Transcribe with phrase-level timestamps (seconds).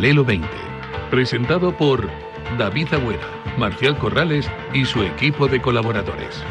[0.00, 0.48] Paralelo 20,
[1.10, 2.08] presentado por
[2.56, 3.28] David Agüera,
[3.58, 6.42] Marcial Corrales y su equipo de colaboradores.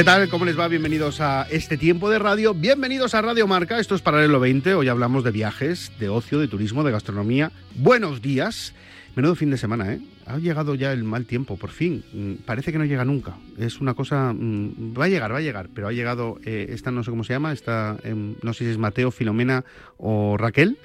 [0.00, 0.30] ¿Qué tal?
[0.30, 0.66] ¿Cómo les va?
[0.66, 2.54] Bienvenidos a este tiempo de radio.
[2.54, 3.78] Bienvenidos a Radio Marca.
[3.78, 4.72] Esto es Paralelo 20.
[4.74, 7.52] Hoy hablamos de viajes, de ocio, de turismo, de gastronomía.
[7.74, 8.72] Buenos días.
[9.14, 10.00] Menudo fin de semana, ¿eh?
[10.24, 12.02] Ha llegado ya el mal tiempo, por fin.
[12.14, 13.36] Mm, Parece que no llega nunca.
[13.58, 14.32] Es una cosa...
[14.32, 16.40] mm, Va a llegar, va a llegar, pero ha llegado...
[16.46, 19.66] eh, esta no sé cómo se llama, esta, em, no sé si es Mateo, Filomena
[19.98, 20.78] o Raquel,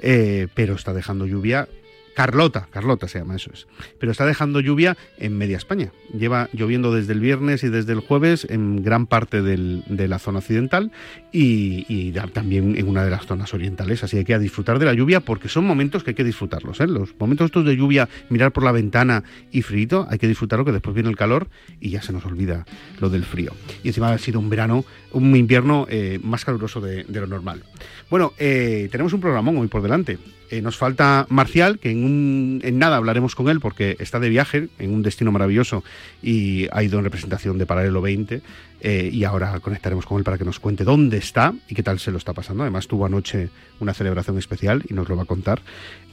[0.00, 1.68] eh, pero está dejando lluvia
[2.16, 3.66] Carlota, Carlota se llama, eso es.
[4.00, 5.92] Pero está dejando lluvia en media España.
[6.18, 10.18] Lleva lloviendo desde el viernes y desde el jueves en gran parte del- de la
[10.18, 10.90] zona occidental
[11.30, 14.02] y, también en una de las zonas orientales.
[14.02, 16.80] Así que hay que disfrutar de la lluvia porque son momentos que hay que disfrutarlos.
[16.80, 16.86] ¿eh?
[16.86, 19.22] Los momentos estos de lluvia, mirar por la ventana
[19.52, 21.48] y frío, hay que disfrutarlo que después viene el calor
[21.80, 22.64] y ya se nos olvida
[22.98, 23.52] lo del frío.
[23.84, 27.62] Y encima ha sido un verano, un invierno eh, más caluroso de, de lo normal.
[28.08, 30.16] Bueno, eh, tenemos un programón hoy por delante.
[30.50, 34.28] Eh, nos falta Marcial, que en, un- en nada hablaremos con él porque está de
[34.28, 35.82] viaje en un destino maravilloso
[36.22, 38.42] y ha ido en representación de Paralelo 20
[38.80, 41.98] eh, y ahora conectaremos con él para que nos cuente dónde está y qué tal
[41.98, 42.62] se lo está pasando.
[42.62, 43.48] Además tuvo anoche
[43.80, 45.60] una celebración especial y nos lo va a contar,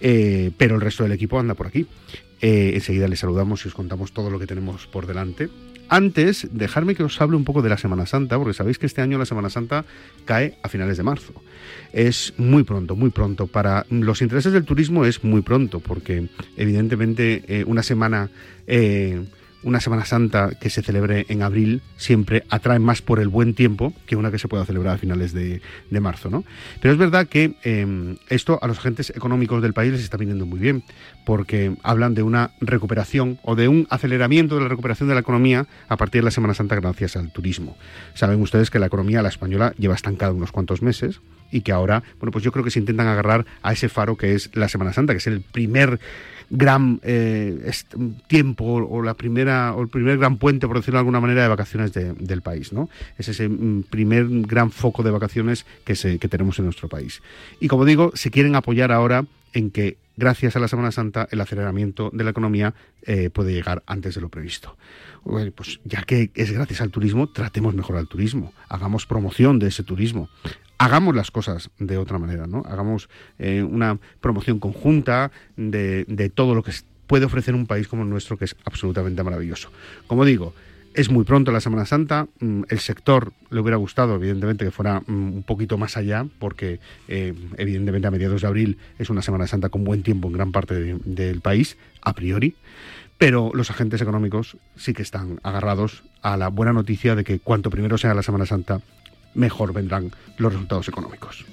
[0.02, 1.86] Eh, pero el resto del equipo anda por aquí.
[2.42, 5.48] Enseguida le saludamos y os contamos todo lo que tenemos por delante.
[5.90, 9.02] Antes, dejarme que os hable un poco de la Semana Santa, porque sabéis que este
[9.02, 9.86] año la Semana Santa
[10.26, 11.34] cae a finales de marzo.
[11.92, 13.48] Es muy pronto, muy pronto.
[13.48, 18.30] Para los intereses del turismo es muy pronto, porque evidentemente eh, una semana...
[18.68, 19.24] eh,
[19.64, 23.94] una Semana Santa que se celebre en abril siempre atrae más por el buen tiempo
[24.06, 25.62] que una que se pueda celebrar a finales de,
[26.02, 26.44] marzo, ¿no?
[26.82, 30.46] Pero es verdad que eh, esto a los agentes económicos del país les está viniendo
[30.46, 30.84] muy bien,
[31.26, 35.68] porque hablan de una recuperación o de un aceleramiento de la recuperación de la economía
[35.88, 37.78] a partir de la Semana Santa gracias al turismo.
[38.14, 41.22] Saben ustedes que la economía, la española, lleva estancada unos cuantos meses
[41.52, 44.34] y que ahora, bueno, pues yo creo que se intentan agarrar a ese faro que
[44.34, 46.00] es la Semana Santa, que es el primer
[46.56, 47.72] gran eh,
[48.28, 51.48] tiempo o la primera o el primer gran puente por decirlo de alguna manera de
[51.48, 56.20] vacaciones de- del país no es ese mm, primer gran foco de vacaciones que se
[56.20, 57.22] que tenemos en nuestro país.
[57.60, 61.42] Y como digo se quieren apoyar ahora en que gracias a la Semana Santa el
[61.42, 64.78] aceleramiento de la economía eh, puede llegar antes de lo previsto.
[65.56, 68.54] Pues ya que es gracias al turismo tratemos mejor al turismo.
[68.70, 70.28] Hagamos promoción de ese turismo
[70.78, 72.64] hagamos las cosas de otra manera, ¿no?
[72.66, 76.72] Hagamos eh, una promoción conjunta de, todo lo que
[77.08, 79.70] puede ofrecer un país como el nuestro, que es absolutamente maravilloso.
[80.08, 80.54] Como digo,
[80.94, 85.00] es muy pronto la Semana Santa, mm, el sector le hubiera gustado, evidentemente, que fuera
[85.02, 89.48] mm, un poquito más allá, porque eh, evidentemente a mediados de abril es una Semana
[89.48, 92.56] Santa con buen tiempo en gran parte de- del país, a priori,
[93.18, 97.70] pero los agentes económicos sí que están agarrados a la buena noticia de que cuanto
[97.70, 98.82] primero sea la Semana Santa,
[99.34, 101.46] mejor vendrán los resultados económicos.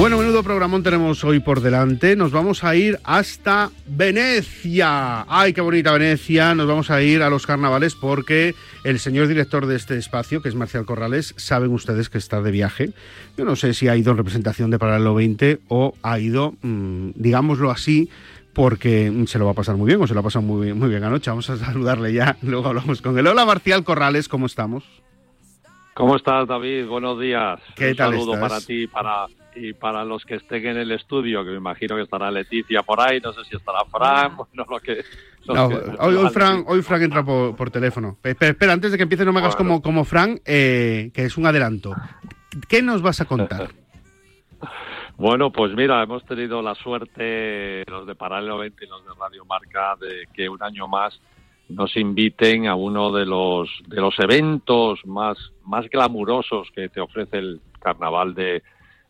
[0.00, 2.16] Bueno, menudo programón tenemos hoy por delante.
[2.16, 5.26] Nos vamos a ir hasta Venecia.
[5.28, 6.54] ¡Ay, qué bonita Venecia!
[6.54, 10.48] Nos vamos a ir a los carnavales porque el señor director de este espacio, que
[10.48, 12.92] es Marcial Corrales, saben ustedes que está de viaje.
[13.36, 17.10] Yo no sé si ha ido en representación de Paralelo 20 o ha ido, mm,
[17.16, 18.08] digámoslo así,
[18.52, 20.78] porque se lo va a pasar muy bien o se lo ha pasado muy bien,
[20.78, 21.30] muy bien anoche.
[21.30, 23.26] Vamos a saludarle ya, luego hablamos con él.
[23.26, 24.84] Hola Marcial Corrales, ¿cómo estamos?
[25.94, 26.86] ¿Cómo estás, David?
[26.86, 27.60] Buenos días.
[27.76, 28.48] ¿Qué Un tal saludo estás?
[28.48, 31.96] para ti y para, y para los que estén en el estudio, que me imagino
[31.96, 35.04] que estará Leticia por ahí, no sé si estará Fran, bueno, lo que...
[35.44, 38.16] lo No, que- hoy, hoy Fran, hoy Fran entra por, por teléfono.
[38.22, 39.68] Espera, espera, antes de que empieces no me hagas Bueno.
[39.80, 41.94] como, como Fran, eh, que es un adelanto.
[42.68, 43.68] ¿Qué nos vas a contar?
[45.20, 49.44] Bueno, pues mira, hemos tenido la suerte, los de Paralelo 20 y los de Radio
[49.44, 51.20] Marca, de que un año más
[51.68, 55.36] nos inviten a uno de los, de los eventos más,
[55.66, 58.62] más glamurosos que te ofrece el Carnaval de,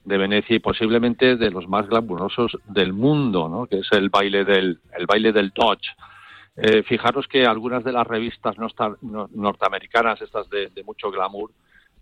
[0.04, 3.68] de Venecia y posiblemente de los más glamurosos del mundo, ¿no?
[3.68, 5.94] que es el baile del, el baile del Dodge.
[6.56, 11.52] Eh, fijaros que algunas de las revistas norteamericanas, estas de, de mucho glamour,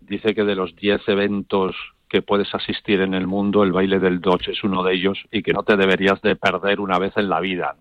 [0.01, 1.75] dice que de los 10 eventos
[2.09, 5.43] que puedes asistir en el mundo, el baile del Dodge es uno de ellos y
[5.43, 7.75] que no te deberías de perder una vez en la vida.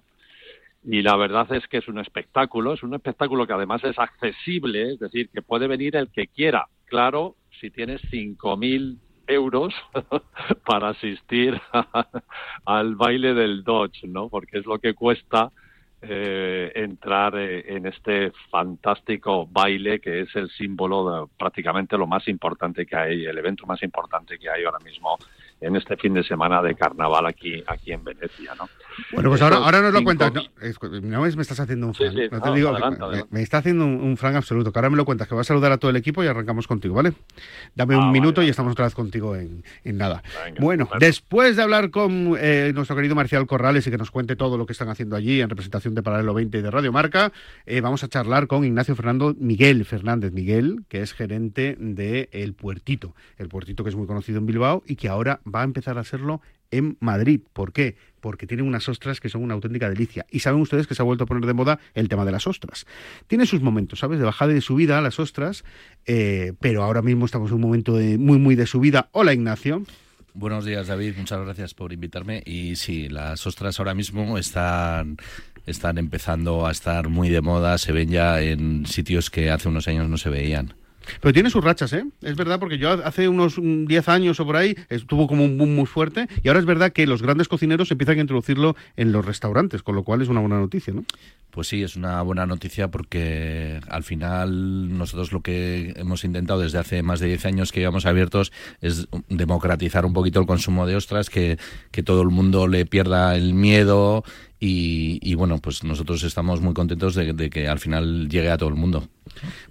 [0.85, 4.93] Y la verdad es que es un espectáculo, es un espectáculo que además es accesible,
[4.93, 6.67] es decir, que puede venir el que quiera.
[6.85, 9.75] Claro, si tienes 5.000 euros
[10.67, 11.61] para asistir
[12.65, 14.29] al baile del Dodge, ¿no?
[14.29, 15.51] Porque es lo que cuesta
[16.01, 22.29] eh, entrar eh, en este fantástico baile que es el símbolo de prácticamente lo más
[22.29, 25.19] importante que hay, el evento más importante que hay ahora mismo
[25.61, 28.69] en este fin de semana de carnaval aquí aquí en Venecia, ¿no?
[29.13, 30.33] Bueno, pues ahora, ahora nos lo cuentas.
[31.03, 32.15] No, me estás haciendo un frank.
[32.33, 32.77] no te digo,
[33.31, 34.73] Me, está haciendo un, frank absoluto.
[34.73, 36.67] Que ahora me lo cuentas, que voy a saludar a todo el equipo y arrancamos
[36.67, 37.13] contigo, ¿vale?
[37.75, 40.23] Dame un ah, minuto y estamos otra vez contigo en, nada.
[40.59, 44.59] bueno, después de hablar con eh, nuestro querido Marcial Corrales y que nos cuente todo
[44.59, 47.33] lo que están haciendo allí en representación de Paralelo 20 y de Radio Marca,
[47.67, 52.55] eh, vamos a charlar con Ignacio Fernando Miguel Fernández Miguel, que es gerente de El
[52.55, 53.15] Puertito.
[53.37, 56.05] El Puertito que es muy conocido en Bilbao y que ahora va a empezar a
[56.05, 56.41] serlo
[56.71, 57.41] en Madrid.
[57.53, 57.97] ¿Por qué?
[58.21, 60.27] Porque tienen unas ostras que son una auténtica delicia.
[60.31, 62.47] Y saben ustedes que se ha vuelto a poner de moda el tema de las
[62.47, 62.87] ostras.
[63.27, 64.19] Tiene sus momentos, ¿sabes?
[64.19, 65.65] De bajada y de subida las ostras,
[66.07, 69.09] eh, pero ahora mismo estamos en un momento de, muy, muy de subida.
[69.13, 69.83] Hola, Ignacio.
[70.35, 71.15] Buenos días, David.
[71.17, 72.43] Muchas gracias por invitarme.
[72.45, 75.17] Y sí, las ostras ahora mismo están
[75.69, 79.87] están empezando a estar muy de moda, se ven ya en sitios que hace unos
[79.87, 80.75] años no se veían.
[81.21, 82.05] Pero tiene sus rachas, ¿eh?
[82.23, 85.75] Es verdad, porque yo hace unos 10 años o por ahí estuvo como un boom
[85.75, 89.25] muy fuerte y ahora es verdad que los grandes cocineros empiezan a introducirlo en los
[89.25, 91.05] restaurantes, con lo cual es una buena noticia, ¿no?
[91.51, 96.79] Pues sí, es una buena noticia porque al final nosotros lo que hemos intentado desde
[96.79, 100.97] hace más de 10 años que llevamos abiertos es democratizar un poquito el consumo de
[100.97, 101.59] ostras, que,
[101.91, 104.25] que todo el mundo le pierda el miedo
[104.61, 108.75] y, bueno, pues nosotros estamos muy contentos de, que al final llegue a todo el
[108.75, 109.09] mundo.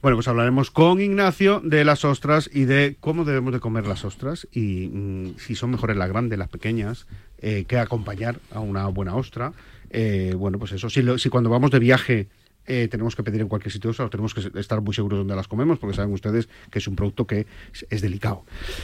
[0.01, 4.05] Bueno, pues hablaremos con Ignacio de las ostras y de cómo debemos de comer las
[4.05, 7.07] ostras y mm, si son mejores las grandes, las pequeñas,
[7.39, 9.53] eh, que acompañar a una buena ostra.
[9.89, 12.27] Eh, bueno, pues eso, si, si cuando vamos de viaje
[12.67, 15.35] eh, tenemos que pedir en cualquier sitio, o tenemos que estar muy seguros de dónde
[15.35, 17.47] las comemos, porque saben ustedes que es un producto que
[17.89, 18.43] es, delicado.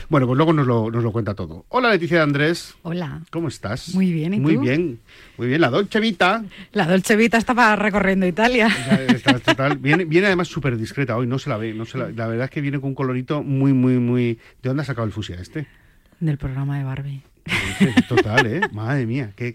[0.10, 1.66] Bueno, pues luego nos lo, nos lo, cuenta todo.
[1.70, 2.76] Hola Leticia de Andrés.
[2.84, 3.22] Hola.
[3.30, 3.94] ¿Cómo estás?
[3.94, 5.00] Muy bien, ¿y Muy bien,
[5.38, 5.62] muy bien.
[5.62, 6.46] La Dolce Vita.
[6.72, 8.70] La Dolce Vita estaba recorriendo Italia.
[9.80, 11.74] Viene, viene además súper discreta hoy, no se la ve.
[11.74, 14.40] No se la, la verdad es que viene con un colorito muy, muy, muy...
[14.62, 15.68] ¿De dónde ha sacado el fusia este?
[16.20, 17.33] Del programa de Barbie.
[18.08, 18.62] Total, ¿eh?
[18.72, 19.52] Madre mía, ¿qué,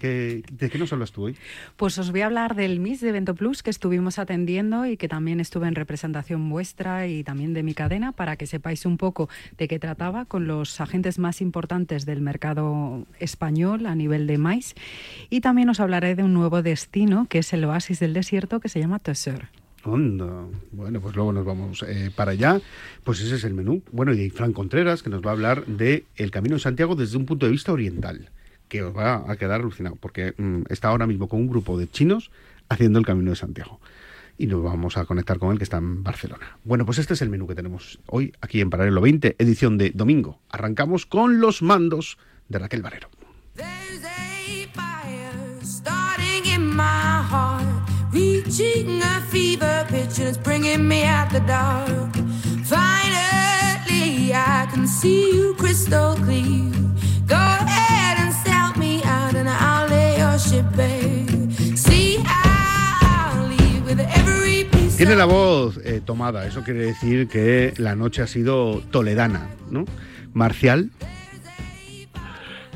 [0.50, 1.36] de qué nos hablas tú hoy?
[1.76, 5.08] Pues os voy a hablar del Miss de Evento Plus que estuvimos atendiendo y que
[5.08, 9.28] también estuve en representación vuestra y también de mi cadena para que sepáis un poco
[9.56, 14.74] de qué trataba con los agentes más importantes del mercado español a nivel de maíz.
[15.30, 18.68] Y también os hablaré de un nuevo destino que es el oasis del desierto que
[18.68, 18.98] se llama
[19.90, 22.60] Bueno, pues luego nos vamos eh, para allá.
[23.04, 23.82] Pues ese es el menú.
[23.92, 27.16] Bueno, y Fran Contreras, que nos va a hablar de el Camino de Santiago desde
[27.16, 28.30] un punto de vista oriental,
[28.68, 31.88] que os va a quedar alucinado, porque mm, está ahora mismo con un grupo de
[31.88, 32.30] chinos
[32.68, 33.80] haciendo el Camino de Santiago.
[34.36, 36.58] Y nos vamos a conectar con él, que está en Barcelona.
[36.64, 39.90] Bueno, pues este es el menú que tenemos hoy aquí en Paralelo 20, edición de
[39.90, 40.38] domingo.
[40.50, 42.18] Arrancamos con los mandos
[42.48, 43.08] de Raquel Barrero.
[48.58, 52.14] Reaching a fever pitch and it's bringing me out the dark.
[52.64, 56.70] Finally, I can see you crystal clear.
[57.26, 61.76] Go ahead and sell me out and I'll lay your ship bare.
[61.76, 64.96] See, I'll leave with every piece.
[64.96, 69.84] Tiene la voz eh, tomada, eso quiere decir que la noche ha sido toledana, ¿no?
[70.32, 70.90] Marcial.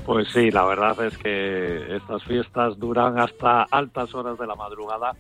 [0.07, 5.15] Pues sí, la verdad es que estas fiestas duran hasta altas horas de la madrugada.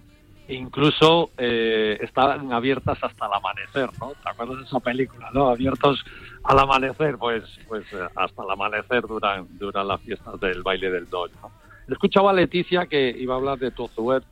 [0.48, 4.12] Incluso eh, estaban abiertas hasta el amanecer, ¿no?
[4.22, 5.48] ¿Te acuerdas de esa película, no?
[5.48, 6.04] Abiertos
[6.44, 11.08] al amanecer, pues, pues eh, hasta el amanecer duran, duran las fiestas del baile del
[11.08, 11.50] Dodge, ¿no?
[11.88, 14.22] Escuchaba a Leticia que iba a hablar de Tozuer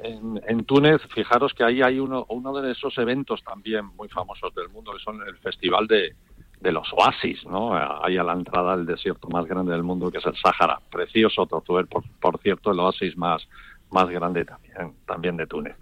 [0.00, 1.00] en, en, Túnez.
[1.14, 5.02] Fijaros que ahí hay uno, uno de esos eventos también muy famosos del mundo, que
[5.02, 6.14] son el Festival de,
[6.60, 7.74] de los oasis, ¿no?
[7.74, 10.80] Ahí a la entrada del desierto más grande del mundo, que es el Sáhara.
[10.90, 13.46] Precioso Tortuer, por, por cierto, el oasis más,
[13.90, 15.76] más grande también, también de Túnez.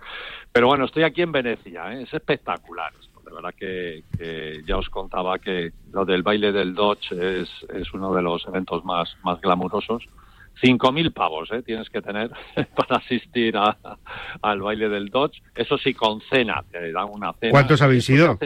[0.53, 2.03] Pero bueno, estoy aquí en Venecia, ¿eh?
[2.03, 2.93] es espectacular.
[3.25, 4.03] verdad que,
[4.67, 8.85] ya os contaba que lo del baile del Dodge es, es uno de los eventos
[8.85, 10.05] más, más glamurosos.
[10.63, 11.63] 5.000 pavos ¿eh?
[11.63, 12.31] tienes que tener
[12.77, 13.77] para asistir a,
[14.41, 15.43] al baile del Dodge.
[15.55, 17.51] Eso sí, con cena, te dan una cena.
[17.51, 18.39] ¿Cuántos habéis ido?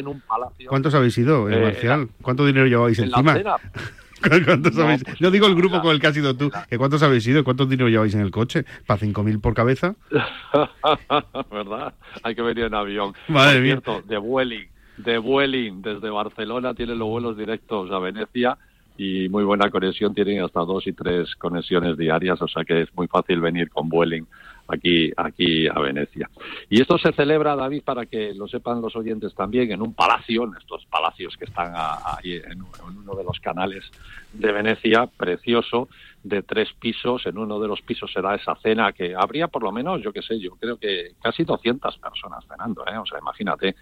[0.68, 2.08] ¿Cuántos habéis ido, eh, Marcial?
[2.22, 3.36] ¿Cuánto dinero lleváis encima?
[4.20, 5.04] ¿Cuántos no, habéis...
[5.04, 6.50] Pues, digo el grupo con el que has ido tú.
[6.68, 7.44] ¿Que ¿Cuántos habéis ido?
[7.44, 8.64] ¿Cuántos dinero lleváis en el coche?
[8.86, 9.94] ¿Para 5.000 por cabeza?
[11.50, 11.94] ¿Verdad?
[12.22, 13.14] Hay que venir en avión.
[13.28, 18.58] Madre cierto, de Vueling, de Vueling desde Barcelona tienen los vuelos directos a Venecia
[18.96, 22.94] y muy buena conexión, tienen hasta dos y tres conexiones diarias, o sea que es
[22.96, 24.26] muy fácil venir con Vueling
[24.68, 26.30] aquí, aquí a Venecia.
[26.68, 30.44] Y esto se celebra, David, para que lo sepan los oyentes también, en un palacio,
[30.44, 33.84] en estos palacios que están ahí en, uno de los canales
[34.32, 35.88] de Venecia, precioso,
[36.22, 37.24] de tres pisos.
[37.26, 40.22] En uno de los pisos será esa cena que habría por lo menos, yo qué
[40.22, 42.98] sé, yo creo que casi 200 personas cenando, ¿eh?
[42.98, 43.76] o sea, imagínate.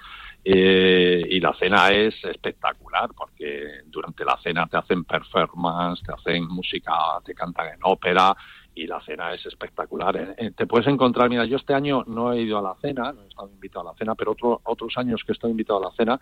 [0.44, 6.46] Eh, y la cena es espectacular porque durante la cena te hacen performance, te hacen
[6.46, 6.92] música,
[7.24, 8.36] te cantan en ópera
[8.76, 10.16] y la cena es espectacular.
[10.16, 13.12] Eh, eh, te puedes encontrar, mira, yo este año no he ido a la cena,
[13.12, 15.90] no he estado invitado a la cena, pero otro, otros años que estoy invitado a
[15.90, 16.20] la cena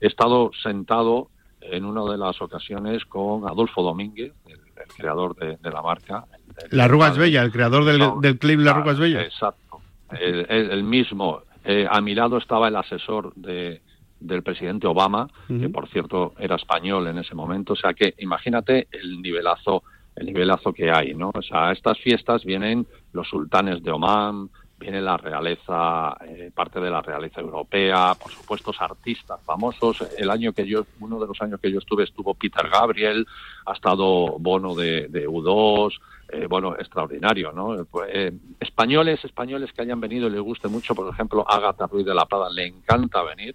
[0.00, 1.30] he estado sentado
[1.60, 4.60] en una de las ocasiones con Adolfo Domínguez, el,
[4.96, 6.26] creador de, la marca.
[6.70, 9.22] la Ruga es Bella, el creador del, del clip La Ruga es Bella.
[9.22, 9.80] Exacto,
[10.10, 13.80] el mismo eh, a mi lado estaba el asesor de,
[14.20, 17.72] del presidente Obama, que por cierto era español en ese momento.
[17.72, 19.82] O sea que imagínate el nivelazo,
[20.16, 21.30] el nivelazo que hay, ¿no?
[21.34, 26.80] O sea, a estas fiestas vienen los sultanes de Oman, viene la realeza, eh, parte
[26.80, 30.04] de la realeza europea, por supuesto artistas famosos.
[30.18, 33.26] El año que yo, uno de los años que yo estuve, estuvo Peter Gabriel,
[33.66, 37.84] ha estado Bono de, de U2, eh, bueno, extraordinario, ¿no?
[37.84, 42.06] Pues, eh, españoles, españoles que hayan venido y les guste mucho, por ejemplo, Agatha Ruiz
[42.06, 43.54] de la Prada, le encanta venir,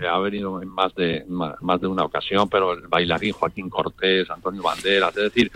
[0.00, 4.28] eh, ha venido en más de, más, de una ocasión, pero el bailarín Joaquín Cortés,
[4.28, 5.50] Antonio Banderas, es decir,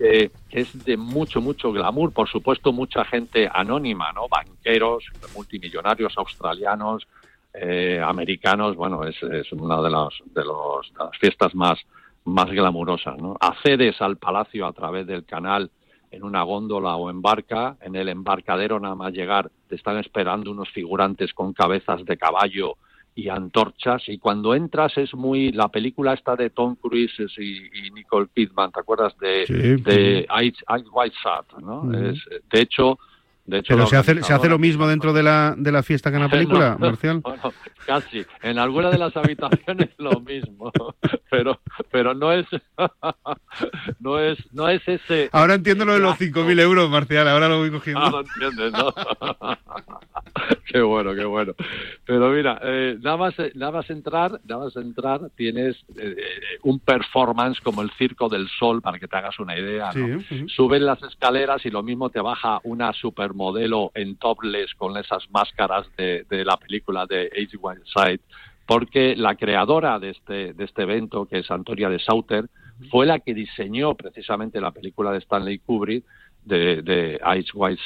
[0.00, 4.28] que es de mucho, mucho glamour, por supuesto, mucha gente anónima, ¿no?
[4.28, 5.04] Banqueros,
[5.34, 7.06] multimillonarios australianos,
[8.02, 11.78] americanos, bueno, es, es una de, las de, los, las fiestas más,
[12.24, 13.36] más glamurosas, ¿no?
[13.40, 15.70] Accedes al palacio a través del canal
[16.10, 20.50] en una góndola o en barca, en el embarcadero nada más llegar te están esperando
[20.50, 22.76] unos figurantes con cabezas de caballo
[23.20, 28.28] y antorchas y cuando entras es muy la película esta de Tom Cruise y, Nicole
[28.34, 29.46] Kidman te acuerdas de,
[29.82, 31.92] de Ice, White Sat ¿no?
[31.92, 32.18] es,
[32.52, 32.98] de hecho
[33.66, 36.22] pero se hace, se hace lo mismo dentro de la, de la fiesta que en
[36.22, 37.22] la película, Marcial.
[37.86, 38.24] casi.
[38.42, 40.72] En alguna de las habitaciones lo mismo,
[41.30, 41.60] pero
[41.90, 42.46] pero no es
[44.00, 45.28] no es no es ese.
[45.32, 47.28] Ahora entiendo lo de los 5.000 euros, Marcial.
[47.28, 48.00] Ahora lo voy cogiendo.
[48.00, 48.94] Ah, entiendes, ¿no?
[50.72, 51.54] qué bueno, qué bueno.
[52.04, 56.16] Pero mira, eh, nada más nada más entrar, nada más entrar, tienes eh,
[56.62, 59.92] un performance como el Circo del Sol para que te hagas una idea.
[59.92, 60.20] ¿no?
[60.48, 65.30] Suben las escaleras y lo mismo te baja una super modelo en topless con esas
[65.30, 68.20] máscaras de, la película de Age Side,
[68.66, 72.46] porque la creadora de este, de este evento, que es Antonia de Sauter,
[72.90, 76.04] fue la que diseñó precisamente la película de Stanley Kubrick,
[76.44, 77.82] de, de Ice White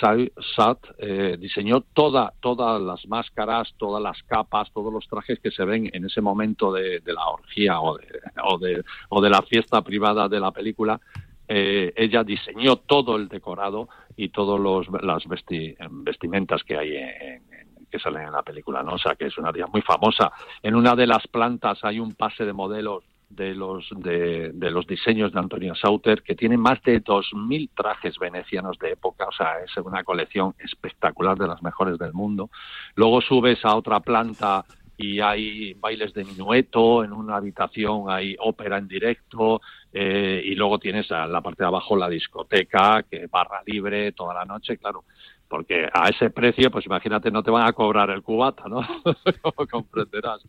[0.57, 5.65] Sat, eh, diseñó toda, todas las máscaras, todas las capas, todos los trajes que se
[5.65, 8.07] ven en ese momento de, la orgía o de,
[8.43, 11.01] o, de, o de la fiesta privada de la película.
[11.47, 17.43] Eh, ella diseñó todo el decorado y todas las vestimentas que hay en,
[17.91, 18.95] que salen en la película, ¿no?
[18.95, 20.33] O sea, que es una día muy famosa.
[20.63, 25.33] En una de las plantas hay un pase de modelos de los de, los diseños
[25.33, 29.77] de Antonio Sauter que tiene más de 2.000 trajes venecianos de época, o sea, es
[29.77, 32.51] una colección espectacular de las mejores del mundo.
[32.95, 34.65] Luego subes a otra planta
[34.97, 39.61] y hay bailes de minueto, en una habitación hay ópera en directo,
[39.93, 44.35] eh, y luego tienes a la parte de abajo la discoteca, que barra libre toda
[44.35, 45.05] la noche, claro,
[45.49, 48.81] porque a ese precio, pues imagínate, no te van a cobrar el cubata, ¿no?
[49.43, 50.43] Como comprenderás.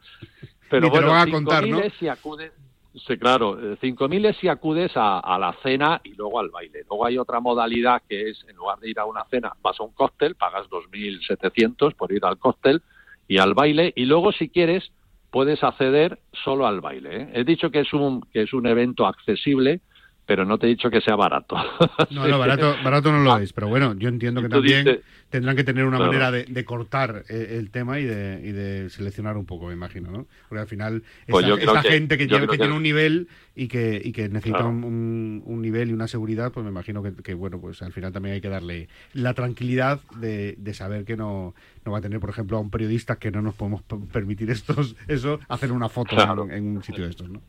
[0.69, 1.79] Pero bueno, van a contar, ¿no?
[1.99, 2.51] Si acudes,
[2.95, 6.83] sí, claro, 5.000 es si acudes a, a, la cena y luego al baile.
[6.89, 9.83] Luego hay otra modalidad que es, en lugar de ir a una cena, vas a
[9.83, 12.81] un cóctel, pagas 2.700 por ir al cóctel,
[13.27, 14.91] y al baile y luego si quieres
[15.31, 17.21] puedes acceder solo al baile.
[17.21, 17.29] ¿eh?
[17.33, 19.81] He dicho que es un que es un evento accesible
[20.25, 21.55] pero no te he dicho que sea barato.
[22.11, 25.55] No, no, barato, barato no lo es, pero bueno, yo entiendo que también dices- tendrán
[25.55, 26.11] que tener una Claro.
[26.11, 29.73] manera de, de cortar eh, el tema y de, y de seleccionar un poco, me
[29.73, 30.27] imagino, ¿no?
[30.47, 34.01] Porque al final, Pues esta, que- gente que, creo que tiene un nivel y que,
[34.03, 34.69] y que necesita Claro.
[34.69, 38.35] un, nivel y una seguridad, pues me imagino que, que, bueno, pues al final también
[38.35, 41.53] hay que darle la tranquilidad de, de saber que no,
[41.85, 44.95] no va a tener, por ejemplo, a un periodista que no nos podemos permitir estos,
[45.07, 46.43] eso, hacer una foto Claro.
[46.45, 47.41] en, en un sitio de estos, ¿no?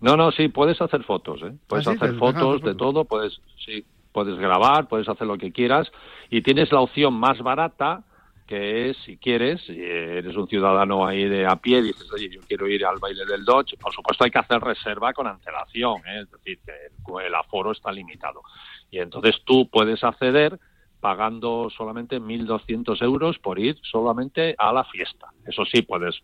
[0.00, 1.52] No, no, sí, puedes hacer fotos, ¿eh?
[1.66, 5.90] Puedes Ah, hacer fotos de todo, puedes, sí, puedes grabar, puedes hacer lo que quieras
[6.30, 8.02] y tienes la opción más barata
[8.46, 12.40] que es, si quieres, si eres un ciudadano ahí de a pie, dices, oye, yo
[12.46, 16.20] quiero ir al baile del Dodge, por supuesto hay que hacer reserva con antelación, ¿eh?
[16.22, 18.42] es decir, que el, el aforo está limitado.
[18.88, 20.60] Y entonces tú puedes acceder
[21.00, 25.26] pagando solamente 1.200 euros por ir solamente a la fiesta.
[25.44, 26.20] Eso sí, puedes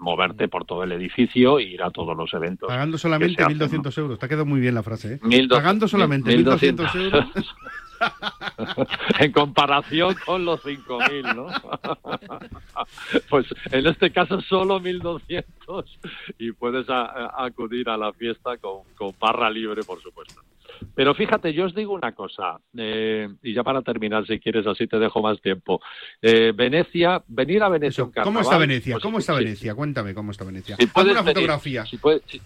[0.00, 2.68] moverte por todo el edificio e ir a todos los eventos.
[2.68, 4.18] Pagando solamente se hacen, 1.200 euros.
[4.18, 5.20] Te ha quedado muy bien la frase, ¿eh?
[5.20, 7.26] 1.200 Pagando solamente 1.200 euros.
[9.20, 11.46] en comparación con los 5.000, ¿no?
[13.30, 15.84] pues en este caso solo 1.200
[16.38, 20.40] y puedes a- a- acudir a la fiesta con, con barra libre, por supuesto.
[20.94, 24.86] Pero fíjate, yo os digo una cosa, eh, y ya para terminar, si quieres, así
[24.86, 25.80] te dejo más tiempo.
[26.22, 28.04] Eh, Venecia, venir a Venecia.
[28.04, 28.94] Eso, ¿Cómo está Venecia?
[28.94, 29.74] pues, ¿Cómo está sí, Venecia?
[29.74, 30.76] Cuéntame cómo está Venecia.
[30.76, 31.84] si puedes una venir- fotografía.
[31.84, 32.40] si puedes- si-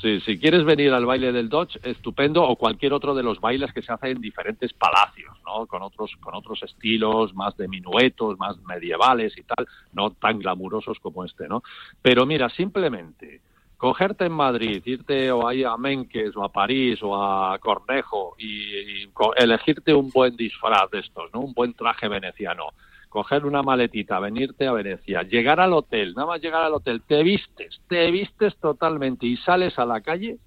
[0.00, 3.72] sí, si quieres venir al baile del Dodge, estupendo, o cualquier otro de los bailes
[3.72, 5.66] que se hacen en diferentes palacios, ¿no?
[5.66, 10.98] Con otros, con otros estilos, más de minuetos, más medievales y tal, no tan glamurosos
[11.00, 11.62] como este, ¿no?
[12.00, 13.40] Pero mira, simplemente
[13.76, 19.02] cogerte en Madrid, irte o ahí a Menques o a París o a Cornejo y,
[19.02, 21.40] y elegirte un buen disfraz de estos, ¿no?
[21.40, 22.68] Un buen traje veneciano
[23.12, 27.22] coger una maletita, venirte a Venecia, llegar al hotel, nada más llegar al hotel, te
[27.22, 30.38] vistes, te vistes totalmente y sales a la calle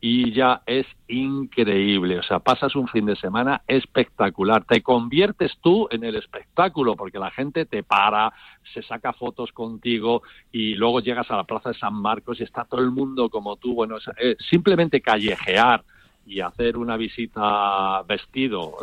[0.00, 2.18] y ya es increíble.
[2.18, 4.64] O sea, pasas un fin de semana espectacular.
[4.64, 8.32] Te conviertes tú en el espectáculo porque la gente te para,
[8.74, 12.64] se saca fotos contigo y luego llegas a la Plaza de San Marcos y está
[12.64, 13.74] todo el mundo como tú.
[13.74, 15.84] Bueno, eh, simplemente callejear
[16.28, 18.76] y hacer una visita vestido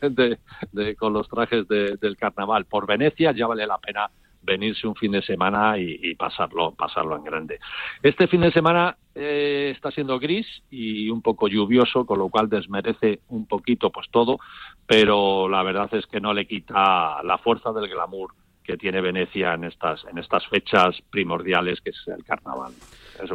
[0.00, 0.38] de-
[0.72, 4.08] de- con los trajes de- del carnaval por Venecia ya vale la pena
[4.42, 7.58] venirse un fin de semana y, y pasarlo pasarlo en grande.
[8.00, 12.48] Este fin de semana eh, está siendo gris y un poco lluvioso, con lo cual
[12.48, 14.38] desmerece un poquito pues todo,
[14.86, 19.54] pero la verdad es que no le quita la fuerza del glamour que tiene Venecia
[19.54, 22.72] en estas en estas fechas primordiales que es el carnaval.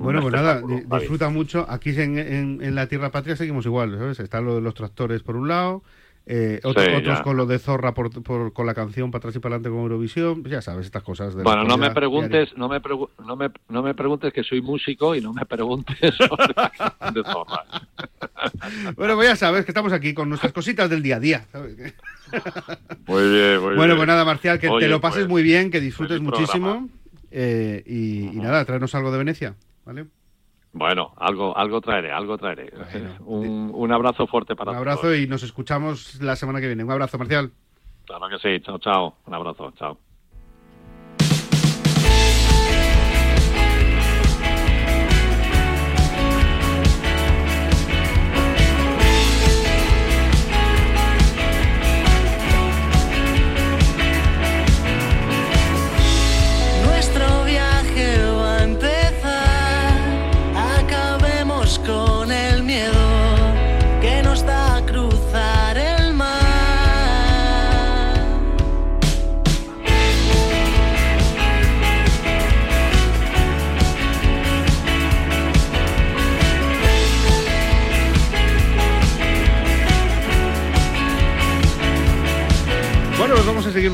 [0.02, 0.62] Bueno, pues nada,
[1.00, 1.66] disfruta mucho.
[1.70, 4.20] Aquí en, en- en la Tierra Patria seguimos igual, ¿sabes?
[4.20, 5.84] Están lo de los tractores por un lado,
[6.26, 9.40] eh, Sí, otros con lo de Zorra por, por- con la canción para atrás y
[9.40, 10.44] para adelante con Eurovisión.
[10.44, 11.36] Ya sabes, estas cosas.
[11.36, 14.62] De Bueno, no me preguntes, no me, pregu- no me no me preguntes que soy
[14.62, 17.64] músico y no me preguntes sobre la canción de Zorra.
[18.96, 21.46] Bueno, pues ya sabes que estamos aquí con nuestras cositas del día a día.
[21.52, 21.76] ¿sabes?
[23.08, 25.70] Muy bien, muy Bueno, pues nada, Marcial, que Oye, te lo pases pues, muy bien,
[25.70, 26.90] que disfrutes muchísimo.
[27.30, 30.08] eh, y, y nada, tráenos algo de Venecia, ¿vale?
[30.74, 32.72] Bueno, algo algo traeré, algo traeré.
[32.72, 33.16] Bueno.
[33.26, 35.18] un, un abrazo fuerte para Un abrazo todos.
[35.18, 36.84] y nos escuchamos la semana que viene.
[36.84, 37.52] Un abrazo, Marcial.
[38.06, 38.64] Claro que sí.
[38.64, 39.16] Chao, chao.
[39.26, 39.72] Un abrazo.
[39.78, 39.98] Chao.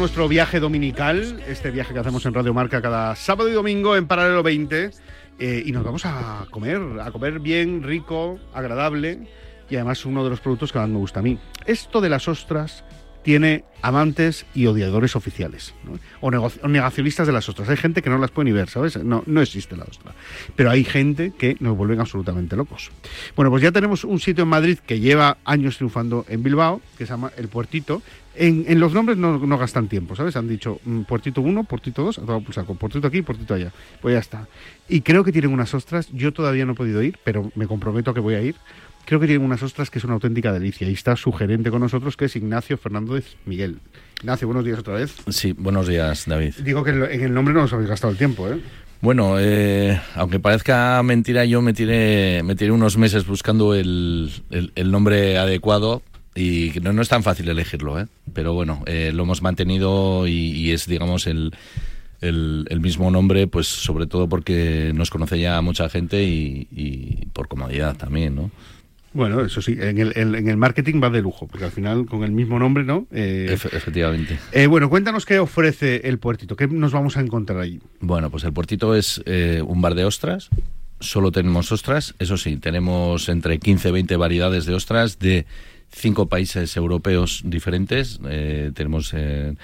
[0.07, 4.07] Nuestro viaje dominical, este viaje que hacemos en Radio Marca cada sábado y domingo en
[4.07, 4.91] Paralelo 20.
[5.37, 9.27] eh, y nos vamos a comer, a comer bien, rico, agradable
[9.69, 11.37] y además uno de los productos que más me gusta a mí.
[11.65, 12.85] Esto de las ostras
[13.27, 15.99] tiene amantes y odiadores oficiales, ¿no?
[16.21, 17.67] o, o negacionistas de las ostras.
[17.67, 19.03] Hay gente que no las puede ni ver, ¿sabes?
[19.03, 20.13] No, no existe la ostra.
[20.55, 22.89] Pero hay gente que nos vuelven absolutamente locos.
[23.35, 27.05] Bueno, pues ya tenemos un sitio en Madrid que lleva años triunfando en Bilbao, que
[27.05, 28.01] se llama El Puertito.
[28.33, 30.37] En, en los nombres no, no gastan tiempo, ¿sabes?
[30.37, 33.73] Han dicho mm, Puertito 1, Puertito 2, a todo por saco, Puertito aquí, Puertito allá.
[34.01, 34.47] Pues ya está.
[34.87, 38.11] Y creo que tienen unas ostras, yo todavía no he podido ir, pero me comprometo
[38.11, 38.55] a que voy a ir.
[39.07, 40.89] Creo que tienen unas ostras que es una auténtica delicia.
[40.89, 43.79] Y está su gerente con nosotros, que es Ignacio Fernández Miguel.
[44.19, 45.15] Ignacio, buenos días otra vez.
[45.29, 46.55] Sí, buenos días, David.
[46.61, 48.59] Digo que en el nombre no os habéis gastado el tiempo, ¿eh?
[48.99, 54.73] Bueno, eh, aunque parezca mentira, yo me tiré, me tiré unos meses buscando el, el,
[54.75, 56.01] el nombre adecuado
[56.35, 58.07] y no, no, es tan fácil elegirlo, ¿eh?
[58.33, 61.55] pero bueno, eh, lo hemos mantenido y, y es, digamos, el,
[62.19, 67.27] el, el, mismo nombre, pues sobre todo porque nos conoce ya mucha gente y, y
[67.27, 68.51] por comodidad también, ¿no?
[69.17, 72.23] Bueno, eso sí, en el, en el, marketing va de lujo, porque al final con
[72.23, 73.07] el mismo nombre, ¿no?
[73.11, 74.37] Eh, Efe, efectivamente.
[74.51, 77.79] Eh, bueno, cuéntanos qué ofrece el puertito, qué nos vamos a encontrar ahí.
[77.99, 80.49] Bueno, pues el puertito es eh, un bar de ostras,
[80.99, 85.47] solo tenemos ostras, eso sí, tenemos entre 15 y 20 variedades de ostras de
[85.89, 89.55] cinco países europeos diferentes, eh, tenemos de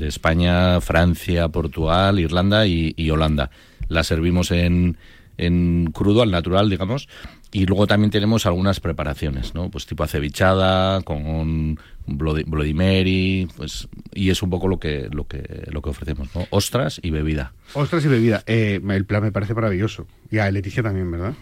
[0.00, 3.48] España, Francia, Portugal, Irlanda y, y Holanda.
[3.88, 4.98] La servimos en,
[5.38, 7.08] en crudo, al natural, digamos,
[7.50, 9.70] y luego también tenemos algunas preparaciones, ¿no?
[9.70, 15.64] Pues tipo acevichada, con Bloody, Mary, pues y es un poco lo que lo que
[15.70, 16.46] lo que ofrecemos, ¿no?
[16.50, 17.52] Ostras y bebida.
[17.74, 18.42] Ostras y bebida.
[18.46, 20.06] Eh, el plan me parece maravilloso.
[20.30, 21.34] Y a Leticia también, ¿verdad?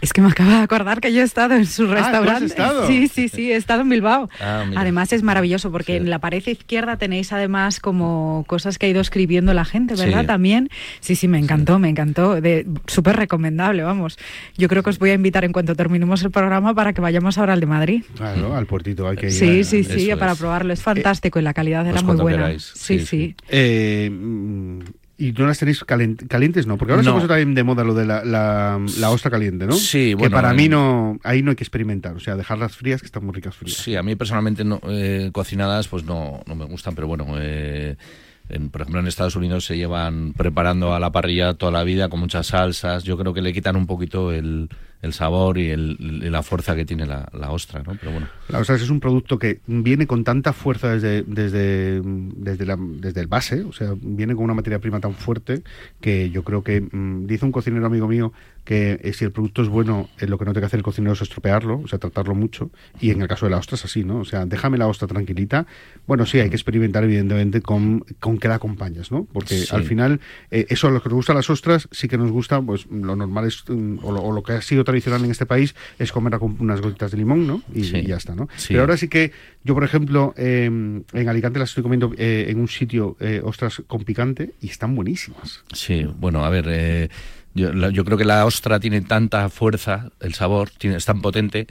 [0.00, 2.30] Es que me acaba de acordar que yo he estado en su Ah, restaurante.
[2.30, 2.86] ¿tú has estado?
[2.86, 4.30] Sí, sí, sí, he estado en Bilbao.
[4.40, 5.96] Ah, además es maravilloso porque Sí.
[5.98, 10.22] en la pared izquierda tenéis además como cosas que ha ido escribiendo la gente, ¿verdad?
[10.22, 10.26] Sí.
[10.26, 10.70] También.
[11.00, 12.40] Sí, sí, me encantó, me encantó.
[12.40, 14.18] De, súper recomendable, vamos.
[14.56, 17.36] Yo creo que os voy a invitar en cuanto terminemos el programa para que vayamos
[17.36, 18.02] ahora al de Madrid.
[18.16, 19.32] Claro, al puertito hay que ir.
[19.32, 20.38] Sí, a- sí, sí, para es.
[20.38, 20.72] probarlo.
[20.72, 22.38] Es fantástico y la calidad pues era muy buena.
[22.38, 22.72] queráis.
[22.74, 23.06] Sí, Sí, sí.
[23.06, 23.34] sí.
[23.50, 24.80] Eh, mm,
[25.20, 26.76] y no las tenéis calientes, ¿no?
[26.78, 27.14] Porque ahora se No.
[27.16, 29.72] puso también de moda lo de la, la, la ostra caliente, ¿no?
[29.74, 32.74] Sí, que bueno, para en- mí no, ahí no hay que experimentar, o sea, dejarlas
[32.76, 33.76] frías, que están muy ricas frías.
[33.76, 37.96] Sí, a mí personalmente no, eh, cocinadas pues no, no me gustan, pero bueno, eh,
[38.48, 42.08] en- por ejemplo en Estados Unidos se llevan preparando a la parrilla toda la vida
[42.08, 43.04] con muchas salsas.
[43.04, 44.68] Yo creo que le quitan un poquito el,
[45.02, 47.94] el sabor y, el, la fuerza que tiene la, la ostra, ¿no?
[47.98, 48.26] Pero bueno.
[48.48, 53.20] La ostra es un producto que viene con tanta fuerza desde, desde, desde, la- desde
[53.22, 55.62] el base, o sea, viene con una materia prima tan fuerte
[56.00, 58.32] que yo creo que, mm, dice un cocinero amigo mío,
[58.70, 60.84] que eh, si el producto es bueno, eh, lo que no tiene que hacer el
[60.84, 63.84] cocinero es estropearlo, o sea, tratarlo mucho, y en el caso de la ostra es
[63.84, 64.18] así, ¿no?
[64.18, 65.66] O sea, déjame la ostra tranquilita.
[66.06, 69.24] Bueno, sí, hay que experimentar evidentemente con, con qué la acompañas, ¿no?
[69.32, 69.74] Porque Sí.
[69.74, 70.20] al final,
[70.52, 73.16] eh, eso a lo que nos gusta las ostras, sí que nos gusta, pues lo
[73.16, 76.12] normal es, mm, o lo, o lo que ha sido tradicional en este país, es
[76.12, 77.62] comerla con unas gotitas de limón, ¿no?
[77.74, 77.96] Y, Sí.
[77.96, 78.48] y ya está, ¿no?
[78.56, 78.68] Sí.
[78.68, 79.32] Pero ahora sí que
[79.64, 80.66] yo, por ejemplo, eh,
[81.12, 84.94] en Alicante las estoy comiendo eh, en un sitio eh, ostras con picante y están
[84.94, 85.64] buenísimas.
[85.72, 87.08] Sí, bueno, a ver, eh,
[87.54, 91.20] yo, la- yo creo que la ostra tiene tanta fuerza, el sabor tiene, es tan
[91.20, 91.66] potente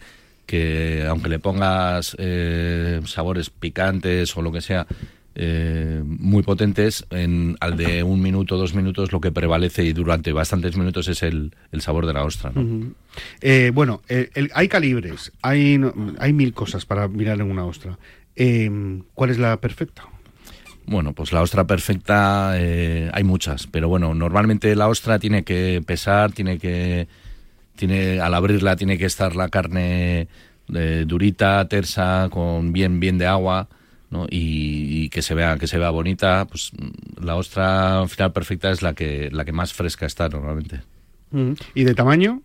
[0.46, 4.88] que aunque le pongas eh, sabores picantes o lo que sea,
[5.36, 10.34] eh, muy potentes, en, al de un minuto, dos minutos, lo que prevalece y durante
[10.34, 12.52] bastantes minutos es el, el sabor de la ostra.
[12.54, 12.62] ¿no?
[12.62, 12.94] Ujú.
[13.42, 15.80] Eh, bueno, eh, el- hay calibres, hay,
[16.18, 17.98] hay mil cosas para mirar en una ostra.
[18.36, 20.04] Eh, ¿Cuál es la perfecta?
[20.90, 25.84] Bueno, pues la ostra perfecta eh, hay muchas, pero bueno, normalmente la ostra tiene que
[25.86, 27.08] pesar, tiene que,
[27.76, 30.28] tiene al abrirla tiene que estar la carne
[30.74, 33.68] eh, durita, tersa, con bien bien de agua,
[34.10, 34.26] ¿no?
[34.32, 36.48] Y, y que se vea que se vea bonita.
[36.50, 40.82] Pues mm, la ostra final perfecta es la que la que más fresca está normalmente.
[41.32, 41.54] Ujú.
[41.76, 42.42] ¿Y de tamaño?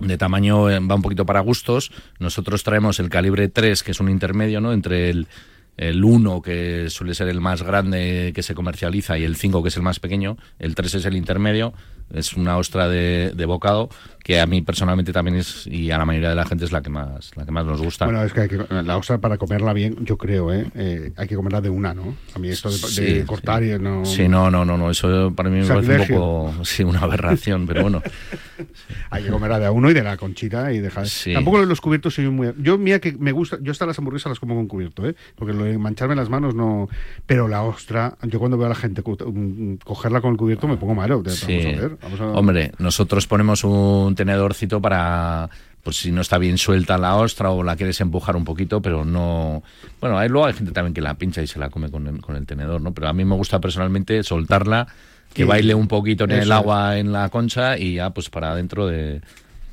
[0.00, 1.92] De tamaño eh, va un poquito para gustos.
[2.18, 4.74] Nosotros traemos el calibre 3, que es un intermedio, ¿no?
[4.74, 5.28] Entre el,
[5.76, 9.68] el 1, que suele ser el más grande que se comercializa, y el 5, que
[9.68, 10.36] es el más pequeño.
[10.58, 11.72] El 3 es el intermedio.
[12.12, 13.88] Es una ostra de, de bocado,
[14.22, 16.82] que a mí personalmente también es, y a la mayoría de la gente es la
[16.82, 18.04] que más, la que más nos gusta.
[18.04, 20.66] Bueno, es que, hay que- la ostra para comerla bien, yo creo, ¿eh?
[20.74, 22.14] Eh, hay que comerla de una, ¿no?
[22.34, 22.80] A mí esto de, de
[23.20, 23.70] Sí, cortar sí.
[23.72, 24.04] y no...
[24.04, 27.66] Sí, no, no, no, no, eso para mí me parece un poco, sí, una aberración,
[27.66, 28.02] pero bueno.
[29.10, 31.08] Hay que comerla de a uno y de la conchita y dejar.
[31.08, 31.32] Sí.
[31.32, 32.52] Tampoco lo de los cubiertos soy muy.
[32.58, 33.58] Yo, mira que me gusta.
[33.60, 35.14] Yo hasta las hamburguesas las como con cubierto, ¿eh?
[35.34, 36.88] Porque lo de mancharme las manos no.
[37.26, 40.68] Pero la ostra, yo cuando veo a la gente cu- um, cogerla con el cubierto
[40.68, 41.22] me pongo malo.
[41.22, 41.96] Vamos a ver.
[42.02, 42.24] Vamos a...
[42.26, 45.48] Hombre, nosotros ponemos un tenedorcito para,
[45.82, 49.04] pues si no está bien suelta la ostra o la quieres empujar un poquito, pero
[49.04, 49.62] no...
[50.00, 52.20] Bueno, hay, luego hay gente también que la pincha y se la come con el,
[52.20, 52.92] con el tenedor, ¿no?
[52.92, 54.86] Pero a mí me gusta personalmente soltarla,
[55.32, 55.48] que Sí.
[55.48, 58.86] baile un poquito en Eso el agua, en la concha y ya pues para adentro
[58.86, 59.20] de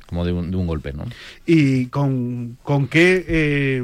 [0.06, 1.04] como de un, de un golpe, ¿no?
[1.44, 3.24] ¿Y con, con qué.
[3.28, 3.82] eh,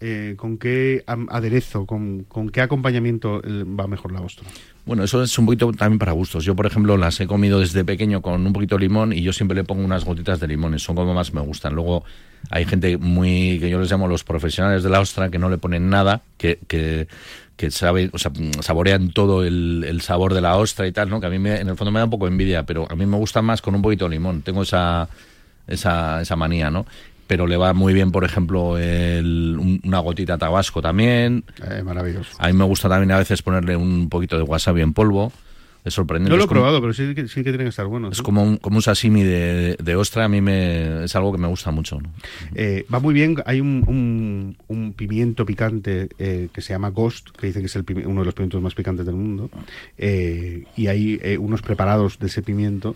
[0.00, 4.46] eh, con qué aderezo, con, con qué acompañamiento eh, va mejor la ostra?
[4.88, 6.46] Bueno, eso es un poquito también para gustos.
[6.46, 9.34] Yo, por ejemplo, las he comido desde pequeño con un poquito de limón y yo
[9.34, 10.82] siempre le pongo unas gotitas de limones.
[10.82, 11.74] Son como más me gustan.
[11.74, 12.04] Luego
[12.48, 15.58] hay gente muy, que yo les llamo los profesionales de la ostra, que no le
[15.58, 17.06] ponen nada, que, que,
[17.58, 21.20] que sabe, o sea, saborean todo el, el sabor de la ostra y tal, ¿no?
[21.20, 23.04] Que a mí me- en el fondo me da un poco envidia, pero a mí
[23.04, 24.40] me gusta más con un poquito de limón.
[24.40, 25.06] Tengo esa,
[25.66, 26.86] esa, esa manía, ¿no?
[27.28, 31.44] Pero le va muy bien, por ejemplo, el- un- una gotita tabasco también.
[31.70, 32.34] Eh, maravilloso.
[32.40, 35.30] A mí me gusta también a veces ponerle un poquito de wasabi en polvo.
[35.84, 36.30] es sorprendente.
[36.30, 38.12] No lo he como- probado, pero sí que, sí que tienen que estar buenos.
[38.12, 38.24] Es ¿no?
[38.24, 41.46] como un, como un sashimi de, de ostra, a mí me, es algo que me
[41.48, 41.98] gusta mucho.
[42.00, 42.10] ¿no?
[42.54, 43.36] Eh, va muy bien.
[43.46, 47.76] Hay un, un- un pimiento picante eh, que se llama Ghost, que dicen que es
[47.76, 49.48] el uno de los pimientos más picantes del mundo.
[49.96, 52.94] Eh, y hay unos preparados de ese pimiento.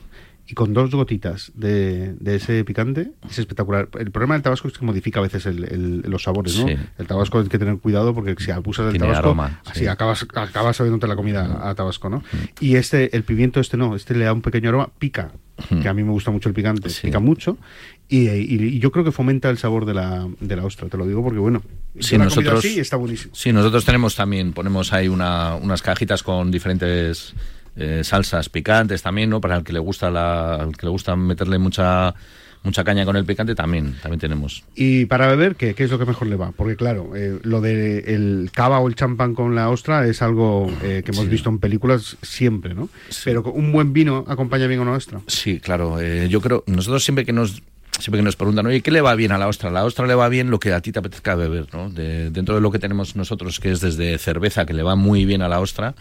[0.52, 3.88] Y con dos gotitas de, de ese picante es espectacular.
[3.98, 6.68] El problema del tabasco es que modifica a veces el- el- los sabores, ¿no?
[6.68, 6.76] Sí.
[6.98, 9.86] El tabasco hay que tener cuidado porque si abusas del Tiene tabasco, aroma, así sí.
[9.86, 12.22] acabas, acabas sabiéndote la comida a tabasco, ¿no?
[12.60, 15.32] Y este, el pimiento este no, este le da un pequeño aroma, pica,
[15.80, 17.56] que a mí me gusta mucho el picante, pica mucho.
[18.10, 20.98] Y, y- y yo creo que fomenta el sabor de la, de la ostra, te
[20.98, 23.34] lo digo porque, bueno, comido nosotros- así está buenísimo.
[23.34, 27.32] Sí, nosotros tenemos también, ponemos ahí una, unas cajitas con diferentes
[27.76, 29.40] eh, salsas picantes también, ¿no?
[29.40, 32.14] Para el que le gusta la, al que le gusta meterle mucha
[32.64, 34.62] mucha caña con el picante también, también tenemos.
[34.76, 36.52] Y para beber, ¿qué, qué es lo que mejor le va?
[36.52, 40.70] Porque, claro, eh, lo de el cava o el champán con la ostra es algo
[40.84, 41.30] eh, que hemos Sí.
[41.30, 42.88] visto en películas siempre, ¿no?
[43.24, 45.20] Pero un buen vino acompaña bien a una ostra.
[45.26, 46.00] Sí, claro.
[46.00, 47.62] eh, yo creo, nosotros siempre que nos
[47.98, 49.68] siempre que nos preguntan, oye, ¿qué le va bien a la ostra?
[49.68, 51.90] A la ostra le va bien lo que a ti te apetezca beber, ¿no?
[51.90, 55.24] De- dentro de lo que tenemos nosotros, que es desde cerveza, que le va muy
[55.24, 55.94] bien a la ostra,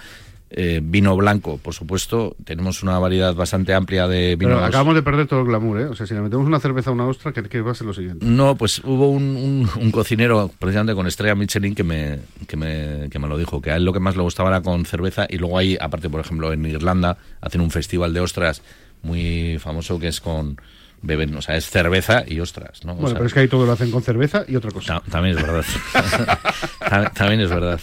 [0.54, 4.56] eh, vino blanco, por supuesto, tenemos una variedad bastante amplia de vinos.
[4.56, 5.86] Pero acabamos de perder todo el glamour, ¿eh?
[5.86, 7.88] O sea, si le metemos una cerveza a una ostra, ¿qué, qué va a ser
[7.88, 8.26] lo siguiente?
[8.26, 13.08] No, pues hubo un, un- un cocinero, precisamente con estrella Michelin, que me, que, me,
[13.10, 15.26] que me lo dijo, que a él lo que más le gustaba era con cerveza
[15.30, 18.62] y luego hay, aparte, por ejemplo, en Irlanda, hacen un festival de ostras
[19.04, 20.58] muy famoso que es con
[21.02, 22.92] beben, o sea, es cerveza y ostras, ¿no?
[22.94, 25.00] O Bueno, sea, pero es que ahí todo lo hacen con cerveza y otra cosa.
[25.00, 25.66] ta- también es verdad.
[26.80, 27.80] Ta- también es verdad.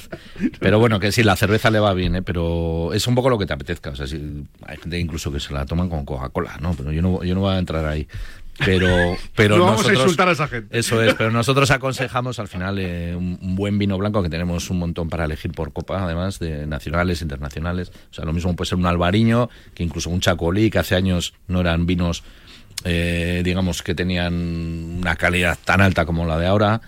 [0.61, 2.23] Pero bueno, que sí, la cerveza le va bien, ¿eh?
[2.23, 3.91] pero es un poco lo que te apetezca.
[3.91, 6.75] O sea, si- hay gente incluso que se la toman con Coca-Cola, ¿no?
[6.75, 8.07] Pero yo no, yo no voy a entrar ahí.
[8.65, 8.89] Pero,
[9.37, 10.77] pero no vamos a insultar a esa gente.
[10.77, 14.69] eso es, pero nosotros aconsejamos al final eh, un, un buen vino blanco que tenemos
[14.71, 17.93] un montón para elegir por copa, además de nacionales, internacionales.
[18.11, 21.35] O sea, lo mismo puede ser un albariño que incluso un chacolí, que hace años
[21.47, 22.25] no eran vinos,
[22.85, 24.35] eh, digamos, que tenían
[24.99, 26.81] una calidad tan alta como la de ahora.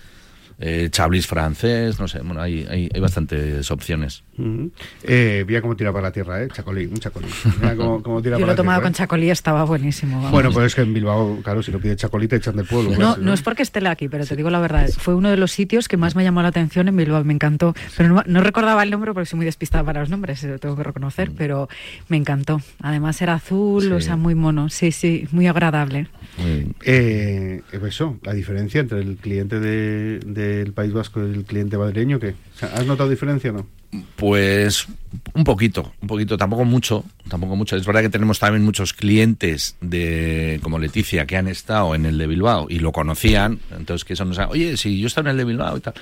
[0.63, 4.23] Eh, Chablis francés, no sé, bueno, hay, hay, hay bastantes opciones.
[4.37, 4.71] Ujú.
[5.03, 6.47] Eh, mira cómo tira para la tierra, ¿eh?
[6.53, 7.25] Chacolí, un chacolí.
[7.59, 8.95] Mira cómo, cómo tira Yo para lo tomado tierra, con ¿eh?
[8.95, 10.17] chacolí, estaba buenísimo.
[10.17, 10.31] vamos.
[10.31, 12.91] Bueno, pues es que en Bilbao, claro, si lo pide chacolí te echan del pueblo.
[12.95, 14.87] No, no es porque esté aquí, pero te digo la verdad.
[14.95, 17.23] Fue uno de los sitios que más me llamó la atención en Bilbao.
[17.23, 17.73] Me encantó.
[17.97, 20.75] Pero no, no recordaba el nombre porque soy muy despistada para los nombres, lo tengo
[20.75, 21.31] que reconocer.
[21.35, 21.69] Pero
[22.07, 22.61] me encantó.
[22.81, 23.91] Además era azul, Sí.
[23.91, 24.69] o sea, muy mono.
[24.69, 26.07] Sí, sí, muy agradable.
[26.37, 31.77] Muy- Eh, eso, la diferencia entre el cliente de- del País Vasco y el cliente
[31.77, 32.29] madrileño, ¿qué?
[32.55, 33.67] O sea, ¿Has notado diferencia o no?
[34.15, 34.87] Pues
[35.33, 37.75] un poquito, un poquito, tampoco mucho, tampoco mucho.
[37.75, 42.17] Es verdad que tenemos también muchos clientes de como Leticia que han estado en el
[42.17, 45.31] de Bilbao y lo conocían, entonces que eso nos ha, oye, si yo estaba en
[45.31, 45.93] el de Bilbao y tal.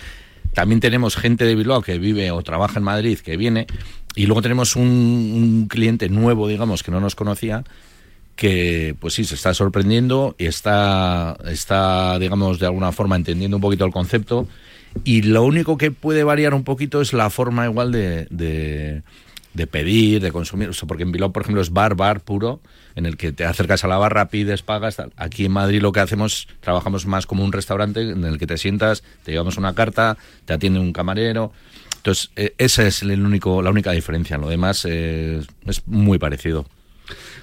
[0.54, 3.65] También tenemos gente de Bilbao que vive o trabaja en Madrid, que viene,
[4.15, 7.63] y luego tenemos un, un cliente nuevo, digamos, que no nos conocía,
[8.39, 13.62] que pues sí, se está sorprendiendo y está, está, digamos, de alguna forma entendiendo un
[13.62, 14.47] poquito el concepto.
[15.04, 20.21] Y lo único que puede variar un poquito es la forma igual de, de, pedir,
[20.21, 20.69] de consumir.
[20.69, 22.62] O sea, porque en Bilbao, por ejemplo, es bar, bar puro,
[22.95, 24.95] en el que te acercas a la barra, pides, pagas.
[24.95, 25.12] tal.
[25.17, 28.58] Aquí en Madrid lo que hacemos, trabajamos más como un restaurante en el que te
[28.58, 31.52] sientas, te llevamos una carta, te atiende un camarero.
[31.97, 34.38] Entonces, eh, esa es la única diferencia.
[34.38, 35.45] Lo demás es
[35.88, 36.65] muy parecido.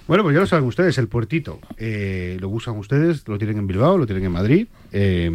[0.07, 1.59] Bueno, pues ya lo saben ustedes, el puertito.
[1.79, 4.69] eh, lo usan ustedes, lo tienen en Bilbao, lo tienen en Madrid.
[4.93, 5.31] Eh,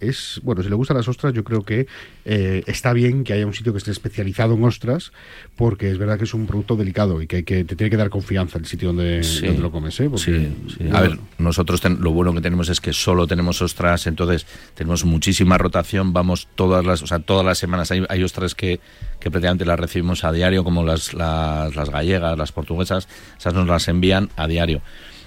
[0.00, 1.86] es, bueno, si le gustan las ostras, yo creo que
[2.24, 5.12] eh, está bien que haya un sitio que esté especializado en ostras,
[5.56, 7.96] porque es verdad que es un producto delicado y que, hay que te tiene que
[7.96, 9.46] dar confianza el sitio donde, Sí.
[9.46, 10.08] donde lo comes, ¿eh?
[10.10, 10.76] Porque, Sí, sí.
[10.80, 14.46] bueno, A ver, nosotros ten- lo bueno que tenemos es que solo tenemos ostras, entonces
[14.74, 18.80] tenemos muchísima rotación, vamos todas las, o sea, todas las semanas hay, hay ostras que,
[19.20, 23.06] que prácticamente las recibimos a diario, como las, las, las gallegas, las portuguesas,
[23.38, 24.82] esas nos las envían a diario.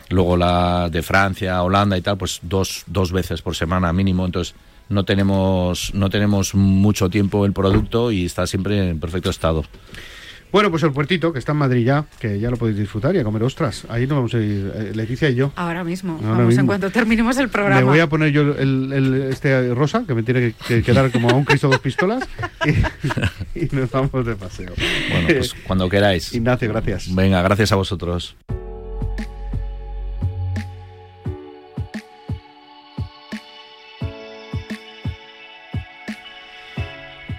[0.10, 4.54] Luego la de Francia, Holanda y tal, pues dos, dos veces por semana mínimo, entonces
[4.88, 9.64] no tenemos, no tenemos mucho tiempo el producto y está siempre en perfecto estado.
[10.52, 13.20] Bueno, pues el puertito, que está en Madrid ya, que ya lo podéis disfrutar y
[13.20, 13.84] a comer ostras.
[13.90, 15.52] Ahí nos vamos a ir, eh, Leticia y yo.
[15.58, 16.14] Ahora mismo.
[16.14, 16.62] Ahora Vamos mismo.
[16.62, 17.82] en cuanto terminemos el programa.
[17.82, 21.12] Me voy a poner yo el, el- este rosa, que me tiene que, que quedar
[21.12, 22.24] como a un Cristo dos pistolas,
[22.64, 24.72] y, y nos vamos de paseo.
[25.12, 26.32] Bueno, pues cuando queráis.
[26.34, 27.14] Ignacio, gracias.
[27.14, 28.36] Venga, gracias a vosotros.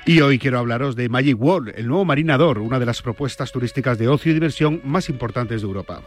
[0.09, 3.99] Y hoy quiero hablaros de Magic World, el nuevo marinador, una de las propuestas turísticas
[3.99, 6.01] de ocio y diversión más importantes de Europa.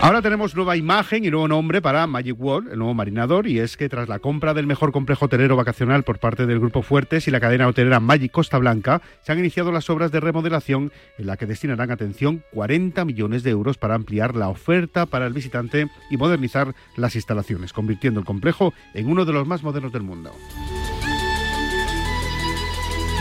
[0.00, 3.76] Ahora tenemos nueva imagen y nuevo nombre para Magic World, el nuevo marinador, y es
[3.76, 7.30] que tras la compra del mejor complejo hotelero vacacional por parte del Grupo Fuertes y
[7.30, 11.36] la cadena hotelera Magic Costa Blanca, se han iniciado las obras de remodelación en la
[11.36, 16.16] que destinarán atención 40 millones de euros para ampliar la oferta para el visitante y
[16.16, 20.32] modernizar las instalaciones, convirtiendo el complejo en uno de los más modernos del mundo.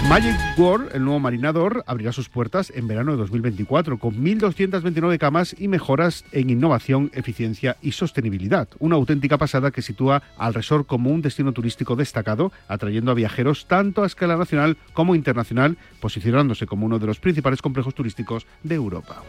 [0.07, 5.55] Magic World, el nuevo marinador, abrirá sus puertas en verano de 2024 con 1.229 camas
[5.57, 8.67] y mejoras en innovación, eficiencia y sostenibilidad.
[8.79, 13.67] Una auténtica pasada que sitúa al resort como un destino turístico destacado, atrayendo a viajeros
[13.67, 18.75] tanto a escala nacional como internacional, posicionándose como uno de los principales complejos turísticos de
[18.75, 19.23] Europa.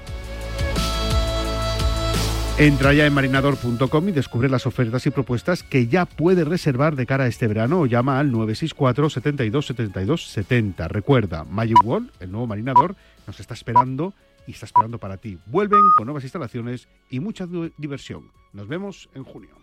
[2.61, 7.07] Entra ya en marinador.com y descubre las ofertas y propuestas que ya puedes reservar de
[7.07, 10.87] cara a este verano o llama al 964 72 72 70.
[10.88, 12.96] Recuerda, Magic World, el nuevo marinador,
[13.27, 14.12] nos está esperando
[14.46, 15.38] y está esperando para ti.
[15.46, 18.31] Vuelven con nuevas instalaciones y mucha diversión.
[18.53, 19.57] Nos vemos en junio.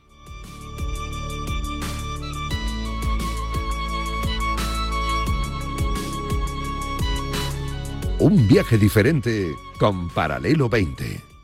[8.17, 11.36] Un viaje diferente con Paralelo 20.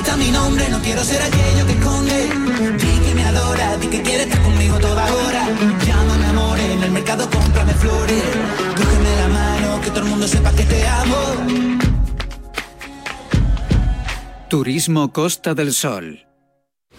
[0.00, 2.28] Grita mi nombre, no quiero ser aquello que esconde.
[2.78, 5.46] Di que me adora, di que quiere estar conmigo toda hora.
[5.86, 8.22] Llámame amor, en el mercado cómprame flores.
[8.78, 11.16] Cógeme la mano, que todo el mundo sepa que te amo.
[14.48, 16.29] Turismo Costa del Sol.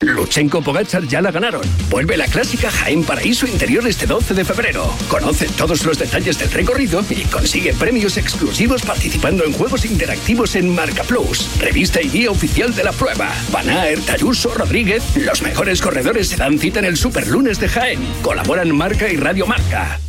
[0.00, 1.62] Luchenko Pogachar ya la ganaron.
[1.88, 4.92] Vuelve la clásica Jaén Paraíso Interior este 12 de febrero.
[5.08, 10.74] Conoce todos los detalles del recorrido y consigue premios exclusivos participando en juegos interactivos en
[10.74, 13.32] Marca Plus, revista y guía oficial de la prueba.
[13.50, 18.00] Van Aert, Ayuso, Rodríguez, los mejores corredores se dan cita en el Superlunes de Jaén.
[18.22, 20.00] Colaboran Marca y Radio Marca.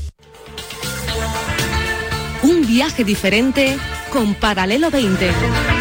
[2.44, 3.78] Un viaje diferente
[4.12, 5.77] con Paralelo 20.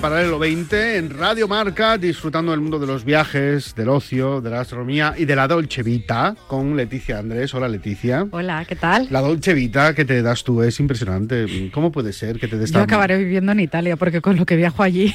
[0.00, 4.48] En Paralelo 20, en Radio Marca, disfrutando del mundo de los viajes, del ocio, de
[4.48, 7.52] la gastronomía y de la Dolce Vita con Leticia Andrés.
[7.52, 8.26] Hola Leticia.
[8.30, 9.08] Hola, ¿qué tal?
[9.10, 11.70] La Dolce Vita que te das tú es impresionante.
[11.74, 14.46] ¿Cómo puede ser que te des Yo tan- acabaré viviendo en Italia porque con lo
[14.46, 15.14] que viajo allí.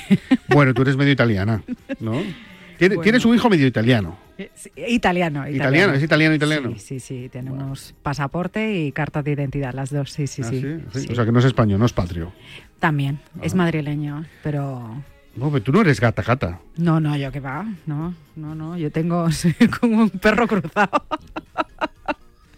[0.49, 1.63] Bueno, tú eres medio italiana,
[1.99, 2.21] ¿no?
[2.77, 3.03] Tiene- Bueno.
[3.03, 4.17] Tienes un hijo medio italiano.
[4.75, 5.49] italiano, italiano.
[5.49, 6.71] Italiano, es italiano, italiano.
[6.77, 10.61] Sí, sí, sí, tenemos pasaporte y carta de identidad, las dos, sí, sí, Ah, sí.
[10.91, 10.99] sí?
[11.01, 11.07] sí.
[11.11, 12.33] O sea que no es español, no es patrio.
[12.79, 15.01] También, es madrileño, pero
[15.35, 16.59] No, pero tú no eres gata, gata.
[16.77, 19.27] no, no, yo que va, no, no, no, yo tengo
[19.79, 21.05] como un perro cruzado.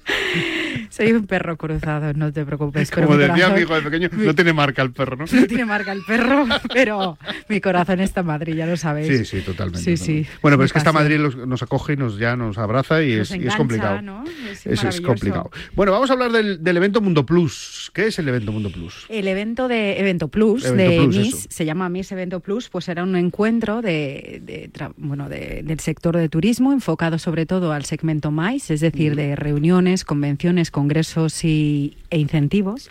[0.89, 2.89] Soy un perro cruzado, no te preocupes.
[2.91, 5.26] Como decía mi hijo de pequeño, no tiene marca el perro, ¿no?
[5.32, 7.17] No tiene marca el perro, pero
[7.50, 9.08] mi corazón está en Madrid, ya lo sabéis.
[9.08, 9.80] Sí, sí, totalmente.
[9.80, 10.24] Sí, totalmente.
[10.30, 10.38] sí.
[10.41, 10.91] Bueno, pero es que esta.
[10.91, 13.58] Madrid los- nos acoge y nos ya nos abraza y, Nos es, y es engancha,
[13.58, 14.02] complicado.
[14.02, 14.24] ¿no?
[14.24, 15.08] Es Eso es maravilloso.
[15.08, 15.52] complicado.
[15.76, 17.91] Bueno, vamos a hablar del, del evento Mundo Plus.
[17.93, 19.06] ¿Qué es el evento Mundo Plus?
[19.10, 21.48] El evento de Evento Plus Evento de Plus, Miss eso.
[21.52, 25.80] se llama Miss Evento Plus, pues era un encuentro de, de tra- bueno de- del
[25.80, 31.44] sector de turismo enfocado sobre todo al segmento MICE, es decir, de reuniones, convenciones, congresos
[31.44, 32.90] y, e incentivos.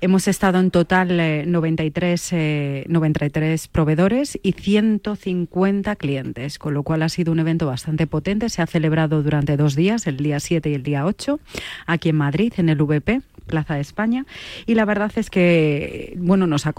[0.00, 7.02] Hemos estado en total eh, 93, eh, 93 proveedores y 150 clientes, con lo cual
[7.02, 8.48] ha sido un evento bastante potente.
[8.48, 11.40] Se ha celebrado durante dos días, el día 7 y el día 8,
[11.86, 13.22] aquí en Madrid, en el VP.
[13.48, 14.24] Plaza de España.
[14.66, 16.74] Y la verdad es que, bueno, nos ha,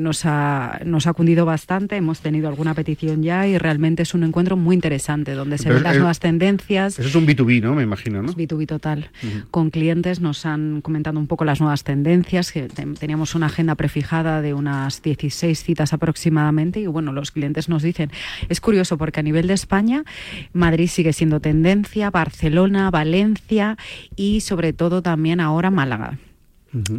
[0.00, 4.24] nos ha, nos ha cundido bastante, hemos tenido alguna petición ya y realmente es un
[4.24, 6.98] encuentro muy interesante donde se Pero ven las es- nuevas tendencias.
[6.98, 7.74] Eso es un B2B, ¿no?
[7.74, 8.30] Me imagino, ¿no?
[8.30, 9.10] Es B2B total.
[9.52, 13.74] Con clientes nos han comentado un poco las nuevas tendencias, que te- teníamos una agenda
[13.74, 18.10] prefijada de unas 16 citas aproximadamente y bueno, los clientes nos dicen,
[18.48, 20.04] es curioso porque a nivel de España,
[20.52, 23.76] Madrid sigue siendo tendencia, Barcelona, Valencia
[24.16, 25.89] y sobre todo también ahora Málaga.
[25.90, 26.29] Málaga.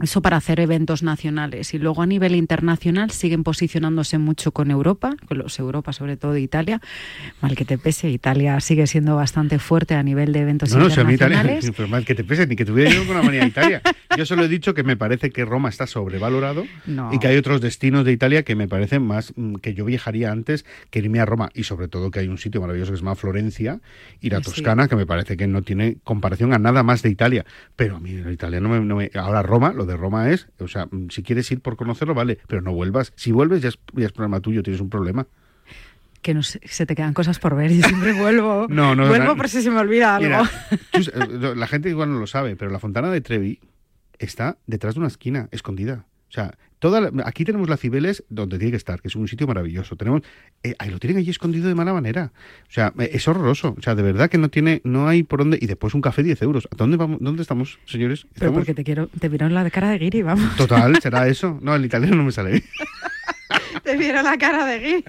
[0.01, 1.73] Eso para hacer eventos nacionales.
[1.73, 6.37] Y luego a nivel internacional siguen posicionándose mucho con Europa, con los Europa, sobre todo
[6.37, 6.81] Italia.
[7.41, 10.89] Mal que te pese, Italia sigue siendo bastante fuerte a nivel de eventos No, no,
[10.89, 11.73] si a mí Italia, internacionales.
[11.77, 13.81] pero mal que te pese, ni que tuviera yo una manía de Italia.
[14.17, 17.13] Yo solo he dicho que me parece que Roma está sobrevalorado No.
[17.13, 20.31] y que hay otros destinos de Italia que me parecen más mm, que yo viajaría
[20.31, 23.03] antes que irme a Roma y sobre todo que hay un sitio maravilloso que se
[23.03, 23.79] llama Florencia
[24.19, 24.43] y la Sí.
[24.45, 27.45] Toscana que me parece que no tiene comparación a nada más de Italia.
[27.75, 30.67] Pero a mí el italiano me, no me- ahora Roma, lo de Roma es, o
[30.67, 33.13] sea, mm, si quieres ir por conocerlo vale, pero no vuelvas.
[33.15, 35.27] Si vuelves ya es, ya es problema tuyo, tienes un problema.
[36.21, 38.67] Que no sé, se te quedan cosas por ver y siempre vuelvo.
[38.69, 40.27] No, no, vuelvo na- por si se me olvida algo.
[40.29, 40.51] Mira,
[40.91, 40.99] tú-
[41.49, 43.59] eh, la gente igual no lo sabe, pero la Fontana de Trevi
[44.19, 46.05] está detrás de una esquina, escondida.
[46.31, 49.27] O sea, toda la- aquí tenemos la Cibeles donde tiene que estar, que es un
[49.27, 49.97] sitio maravilloso.
[49.97, 50.21] Tenemos,
[50.63, 52.31] eh, ahí lo tienen allí escondido de mala manera.
[52.69, 53.75] O sea, eh, es horroroso.
[53.77, 55.59] O sea, de verdad que no tiene, no hay por dónde.
[55.61, 56.69] Y después un café 10 euros.
[56.71, 57.17] ¿A dónde vamos?
[57.19, 58.25] ¿Dónde estamos, señores?
[58.39, 60.55] Pero porque te quiero, te vieron la cara de Guiri, vamos.
[60.55, 61.59] Total, será eso.
[61.61, 62.63] No, el italiano no me sale.
[63.83, 65.03] Te vieron la cara de Guiri.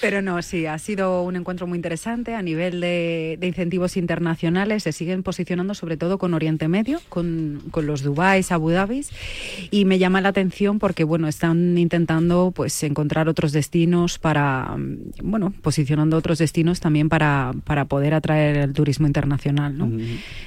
[0.00, 4.82] Pero no, sí, ha sido un encuentro muy interesante a nivel de, de incentivos internacionales.
[4.82, 9.04] Se siguen posicionando sobre todo con Oriente Medio, con, con los Dubái, Abu Dhabi.
[9.70, 14.96] Y me llama la atención porque, bueno, están intentando pues encontrar otros destinos para, mm,
[15.22, 19.90] bueno, posicionando otros destinos también para, para poder atraer el turismo internacional, ¿no?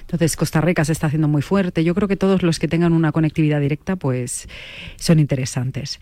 [0.02, 1.84] Entonces, Costa Rica se está haciendo muy fuerte.
[1.84, 4.48] Yo creo que todos los que tengan una conectividad directa, pues
[4.96, 6.00] son interesantes.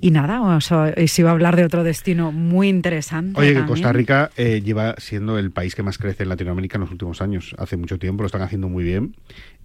[0.00, 3.38] Y nada, os, os iba a hablar de otro destino muy interesante.
[3.40, 3.66] Oye, que.
[3.66, 7.20] Costa Rica eh, lleva siendo el país que más crece en Latinoamérica en los últimos
[7.22, 7.54] años.
[7.58, 9.14] Hace mucho tiempo lo están haciendo muy bien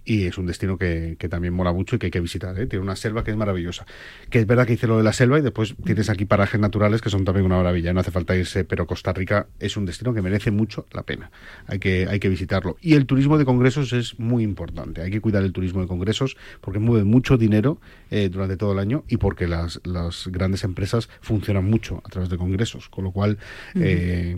[0.04, 2.58] y es un destino que, que también mola mucho y que hay que visitar.
[2.58, 2.66] ¿eh?
[2.66, 3.86] Tiene una selva que es maravillosa.
[4.30, 7.00] Que es verdad que hice lo de la selva y después tienes aquí parajes naturales
[7.00, 7.92] que son también una maravilla.
[7.92, 11.30] No hace falta irse, pero Costa Rica es un destino que merece mucho la pena.
[11.66, 12.76] Hay que, hay que visitarlo.
[12.80, 15.02] Y el turismo de congresos es muy importante.
[15.02, 17.78] Hay que cuidar el turismo de congresos porque mueve mucho dinero
[18.10, 22.28] eh, durante todo el año y porque las, las grandes empresas funcionan mucho a través
[22.28, 22.88] de congresos.
[22.88, 23.38] Con lo cual
[23.74, 24.36] eh,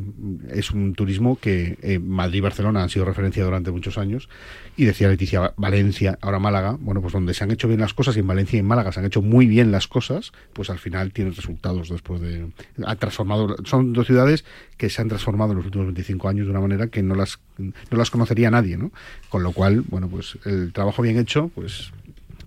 [0.50, 4.28] es un turismo que eh, Madrid y Barcelona han sido referencia durante muchos años.
[4.76, 8.16] Y decía Leticia, Valencia, ahora Málaga, bueno, pues donde se han hecho bien las cosas
[8.16, 10.78] y en Valencia y en Málaga se han hecho muy bien las cosas, pues al
[10.78, 12.50] final tienen resultados después de...
[12.84, 14.44] Ha transformado, son dos ciudades
[14.76, 17.38] que se han transformado en los últimos 25 años de una manera que no las,
[17.58, 18.90] no las conocería nadie, ¿no?
[19.28, 21.92] Con lo cual, bueno, pues el trabajo bien hecho, pues,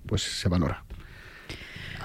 [0.05, 0.83] pues se valora.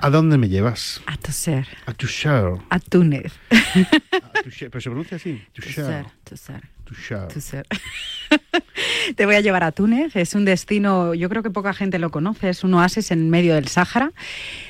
[0.00, 1.00] ¿A dónde me llevas?
[1.06, 2.58] A Toser, A Tushar.
[2.70, 3.32] a Túnez.
[3.50, 4.68] A Tushar.
[4.70, 5.40] Pero se pronuncia así.
[5.54, 7.28] Toser, Tushar.
[7.28, 7.28] Toser.
[7.32, 7.66] Tushar.
[9.16, 10.16] Te voy a llevar a Túnez.
[10.16, 12.48] Es un destino, yo creo que poca gente lo conoce.
[12.48, 14.12] Es un oasis en medio del Sáhara.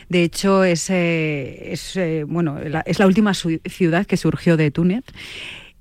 [0.09, 4.71] De hecho, es, eh, es, eh, bueno, la, es la última ciudad que surgió de
[4.71, 5.05] Túnez.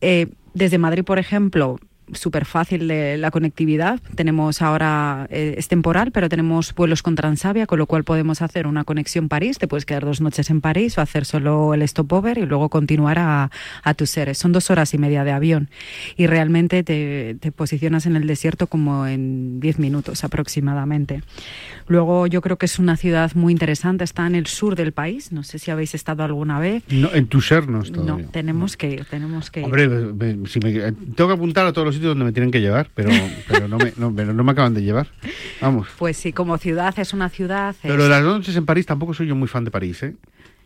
[0.02, 1.80] Eh, desde Madrid, por ejemplo,
[2.14, 4.00] súper fácil de la conectividad.
[4.16, 8.68] Tenemos ahora, eh, es temporal, pero tenemos vuelos con Transavia, con lo cual podemos hacer
[8.68, 9.58] una conexión París.
[9.58, 13.20] Te puedes quedar dos noches en París o hacer solo el stopover y luego continuar
[13.20, 13.52] a,
[13.84, 14.38] a tus seres.
[14.38, 15.70] Son dos horas y media de avión
[16.18, 21.22] y realmente te, te posicionas en el desierto como en 10 minutos aproximadamente.
[21.92, 25.34] Luego yo creo que es una ciudad muy interesante, está en el sur del país,
[25.34, 26.84] no sé si habéis estado alguna vez.
[26.90, 27.28] No, en
[27.68, 29.66] no he estado No, tenemos que ir, tenemos que ir.
[29.66, 32.32] Hombre, me- me- si me- eh, tengo que apuntar a todos los sitios donde me
[32.32, 33.10] tienen que llevar, pero,
[33.50, 35.08] pero, no, me, no, pero no me acaban de llevar.
[35.60, 35.90] Vamos.
[36.00, 37.76] Pues sí, como ciudad es una ciudad.
[37.82, 40.16] Pero es- las noches en París tampoco soy yo muy fan de París, ¿eh?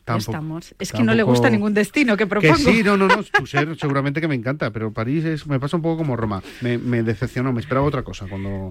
[0.03, 0.31] Tampoco.
[0.31, 0.75] estamos.
[0.77, 2.55] Es que no le Tampoco- gusta ningún destino que Que propongo.
[2.57, 5.81] sí, no, no, no, Tushar seguramente que me encanta, pero París es, me pasa un
[5.81, 6.43] poco como Roma.
[6.61, 8.69] Me, me decepcionó, me esperaba otra cosa cuando...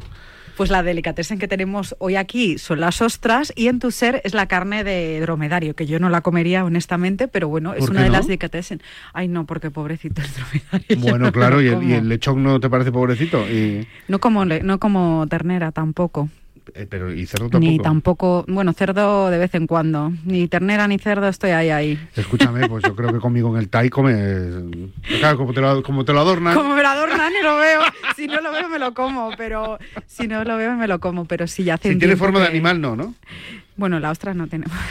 [0.57, 4.34] Pues la delicatessen que tenemos hoy aquí son las ostras y en tu ser es
[4.34, 8.02] la carne de dromedario, que yo no la comería honestamente, pero bueno, es ¿Por una
[8.02, 8.12] de no?
[8.12, 8.80] las delicatessen.
[9.12, 10.96] Ay, no, porque pobrecito el dromedario.
[10.96, 13.48] no Bueno, claro, y el, y el lechón no te parece pobrecito.
[13.48, 16.28] Y, No como, no como ternera tampoco.
[16.74, 17.70] Eh, pero y cerdo tampoco.
[17.70, 20.12] Ni tampoco, bueno, cerdo de vez en cuando.
[20.24, 22.08] Ni ternera ni cerdo estoy ahí, ahí.
[22.16, 24.16] Escúchame, pues yo creo que conmigo en el Thai comes...
[25.18, 26.54] Claro, como te lo, como te lo adornan...
[26.54, 27.80] Como me lo adornan y lo veo.
[28.16, 31.26] Si no lo veo, me lo como, pero si no lo veo, me lo como.
[31.26, 33.14] Pero si ya hace Si tiene forma de animal, no, ¿no?
[33.77, 34.77] Bueno, la ostra no tenemos.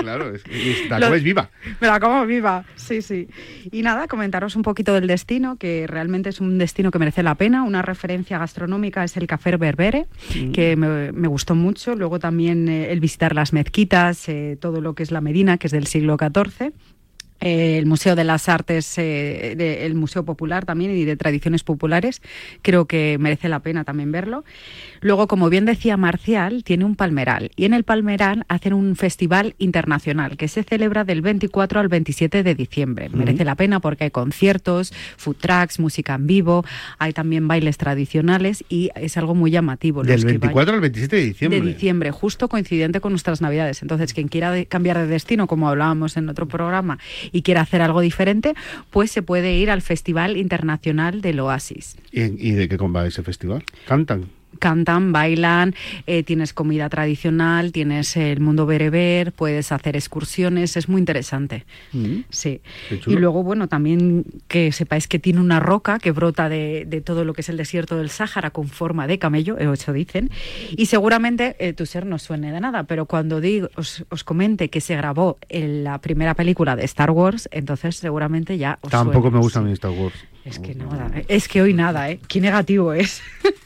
[0.00, 1.50] Claro, es, es- la comes viva.
[1.78, 3.28] Me la como viva, sí, sí.
[3.70, 7.34] Y nada, comentaros un poquito del destino, que realmente es un destino que merece la
[7.34, 7.64] pena.
[7.64, 10.52] Una referencia gastronómica es el Café Berbere, Mm.
[10.52, 11.94] que me, me gustó mucho.
[11.96, 15.66] Luego también eh, el visitar las mezquitas, eh, todo lo que es la Medina, que
[15.66, 16.72] es del siglo XIV.
[17.40, 21.64] Eh, el Museo de las Artes, eh, de- el Museo Popular también y de Tradiciones
[21.64, 22.20] Populares,
[22.62, 24.44] creo que merece la pena también verlo.
[25.00, 29.54] Luego, como bien decía Marcial, tiene un palmeral y en el palmeral hacen un festival
[29.58, 33.08] internacional que se celebra del 24 al 27 de diciembre.
[33.08, 36.64] Merece la pena porque hay conciertos, food trucks, música en vivo,
[36.98, 40.02] hay también bailes tradicionales y es algo muy llamativo.
[40.02, 41.60] Del Los que 24 vayan- al 27 de diciembre.
[41.62, 43.80] de diciembre, justo coincidente con nuestras navidades.
[43.80, 46.98] Entonces, quien quiera de- cambiar de destino, como hablábamos en otro programa,
[47.32, 48.54] y quiera hacer algo diferente,
[48.90, 51.96] pues se puede ir al Festival Internacional del Oasis.
[52.12, 53.64] ¿Y, y de qué va ese festival?
[53.86, 54.26] ¿Cantan?
[54.60, 55.74] Cantan, bailan,
[56.06, 61.64] eh, tienes comida tradicional, tienes el mundo bereber, puedes hacer excursiones, es muy interesante.
[61.92, 62.20] Mm.
[62.30, 62.60] Sí.
[63.06, 67.24] Y luego, bueno, también que sepáis que tiene una roca que brota de, de todo
[67.24, 70.30] lo que es el desierto del Sáhara con forma de camello, eh, eso dicen.
[70.76, 74.68] Y seguramente eh, tu ser no suene de nada, pero cuando digo, os, os comente
[74.68, 79.30] que se grabó en la primera película de Star Wars, entonces seguramente ya os Tampoco
[79.30, 80.14] me gusta a mí Star Wars.
[80.44, 82.20] Es que nada, es que hoy nada, ¿eh?
[82.26, 83.22] Qué negativo es.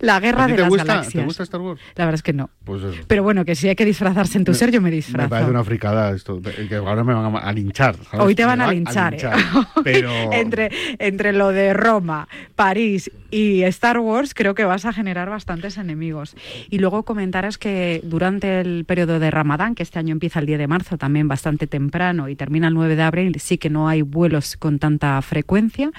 [0.00, 1.14] la guerra ¿A ti de las gusta- galaxias.
[1.22, 1.80] ¿Te gusta Star Wars?
[1.94, 2.50] La verdad es que no.
[2.64, 3.02] Pues eso.
[3.06, 5.28] Pero bueno, que si hay que disfrazarse en tu ser, yo me Me disfrazo.
[5.28, 6.40] parece una fricada esto.
[6.42, 7.96] Que ahora me van a, linchar.
[7.96, 8.20] ¿sabes?
[8.26, 9.20] Hoy te Me van a linchar, ¿eh?
[9.84, 10.10] Pero.
[10.32, 15.76] entre, entre lo de Roma, París y Star Wars, creo que vas a generar bastantes
[15.78, 16.36] enemigos.
[16.70, 20.58] Y luego comentaros que durante el periodo de Ramadán, que este año empieza el 10
[20.58, 24.02] de marzo, también bastante temprano, y termina el 9 de abril, sí que no hay
[24.02, 25.90] vuelos con tanta frecuencia.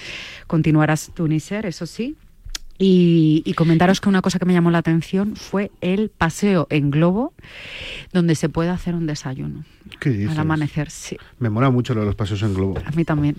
[0.47, 2.15] Continuarás Tuniser, eso sí.
[2.79, 6.91] Y, y comentaros que una cosa que me llamó la atención fue el paseo en
[6.91, 7.33] globo,
[8.13, 9.65] donde se puede hacer un desayuno.
[9.99, 10.31] ¿Qué dices?
[10.31, 11.17] Al amanecer, sí.
[11.39, 12.77] Me mola mucho lo de los paseos en globo.
[12.85, 13.37] A mí también.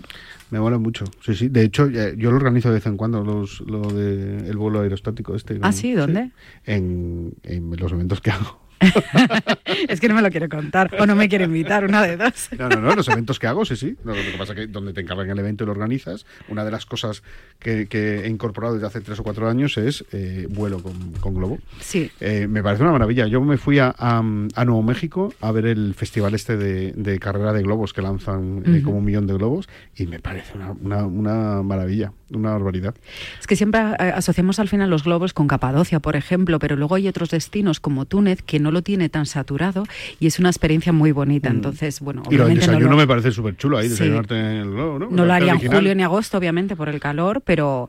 [0.50, 1.04] Me mola mucho.
[1.20, 1.48] Sí, sí.
[1.48, 5.36] De hecho, yo lo organizo de vez en cuando, los, lo de el vuelo aerostático
[5.36, 5.58] este.
[5.62, 5.92] ¿Ah, sí?
[5.92, 6.30] ¿Dónde?
[6.64, 8.58] En, en los eventos que hago.
[9.88, 12.48] es que no me lo quiere contar o no me quiere invitar, una de dos.
[12.58, 13.96] No, no, no, los eventos que hago, sí, sí.
[14.04, 16.70] Lo que pasa es que donde te encargan el evento y lo organizas, una de
[16.70, 17.22] las cosas
[17.58, 21.34] que, que he incorporado desde hace tres o cuatro años es eh, vuelo con, con
[21.34, 21.58] globo.
[21.80, 22.10] Sí.
[22.20, 23.26] Eh, me parece una maravilla.
[23.26, 27.18] Yo me fui a, a- a Nuevo México a ver el festival este de, de
[27.18, 30.72] carrera de globos que lanzan eh, como un millón de globos y me parece una,
[30.72, 32.94] una, una maravilla, una barbaridad.
[33.40, 37.08] Es que siempre asociamos al final los globos con Capadocia, por ejemplo, pero luego hay
[37.08, 39.84] otros destinos como Túnez que no lo tiene tan saturado
[40.20, 41.48] y es una experiencia muy bonita.
[41.48, 42.32] Entonces, bueno, Mm.
[42.32, 43.90] Y lo del obviamente no desayuno lo- me parece súper chulo ahí, Sí.
[43.90, 45.06] desayunarte en el globo, ¿no?
[45.10, 47.88] No lo La haría en julio ni agosto, obviamente, por el calor, pero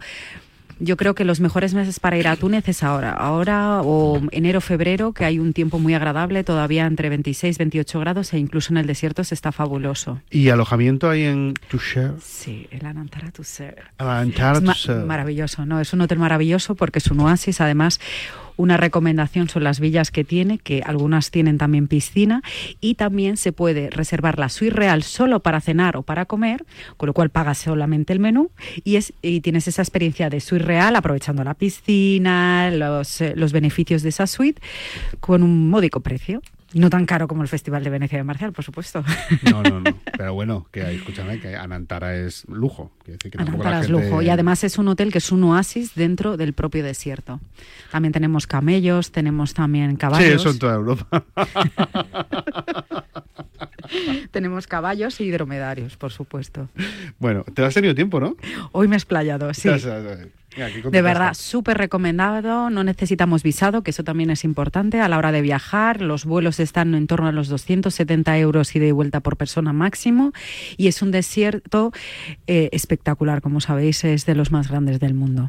[0.80, 3.12] yo creo que los mejores meses para ir a Túnez es ahora.
[3.12, 8.34] Ahora o enero, febrero, que hay un tiempo muy agradable, todavía entre 26, 28 grados
[8.34, 10.22] e incluso en el desierto se está fabuloso.
[10.32, 12.14] ¿Y alojamiento ahí en Toucher?
[12.22, 13.84] Sí, el Anantara Tusser.
[13.98, 15.80] Anantara Es ma- maravilloso, ¿no?
[15.80, 17.62] Es un hotel maravilloso porque es un oasis.
[17.62, 18.00] Además,
[18.60, 22.44] una recomendación son las villas que tiene, que algunas tienen también piscina
[22.82, 26.66] y también se puede reservar la suite real solo para cenar o para comer,
[26.98, 28.52] con lo cual pagas solamente el menú
[28.84, 33.54] y, es, y tienes esa experiencia de suite real aprovechando la piscina, los, eh, los
[33.54, 34.62] beneficios de esa suite
[35.22, 36.42] con un módico precio.
[36.74, 39.04] No tan caro como el Festival de Venecia de Marcial, por supuesto.
[39.50, 39.92] No, no, no.
[40.18, 42.92] Pero bueno, que escúchame, que Anantara es lujo.
[43.06, 45.96] Decir que Anantara es gente- lujo y además es un hotel que es un oasis
[45.96, 47.40] dentro del propio desierto.
[47.92, 50.42] También tenemos camellos, tenemos también Sí, caballos.
[50.42, 51.24] eso en toda Europa.
[54.32, 56.70] tenemos caballos y dromedarios, por supuesto.
[57.18, 58.36] bueno, te has tenido tiempo, ¿no?
[58.72, 59.70] Hoy me he explayado, sí.
[60.56, 62.70] De verdad, súper recomendado.
[62.70, 66.02] No necesitamos visado, que eso también es importante a la hora de viajar.
[66.02, 70.34] Los vuelos están en torno a los 270 euros ida y vuelta por persona máximo.
[70.78, 71.92] Y es un desierto
[72.48, 75.48] eh, espectacular, como sabéis, es de los más grandes del mundo.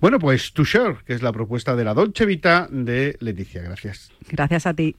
[0.00, 3.62] Bueno, pues Toucher, que es la propuesta de la Dolce Vita de Leticia.
[3.62, 4.10] Gracias.
[4.30, 4.96] Gracias a ti.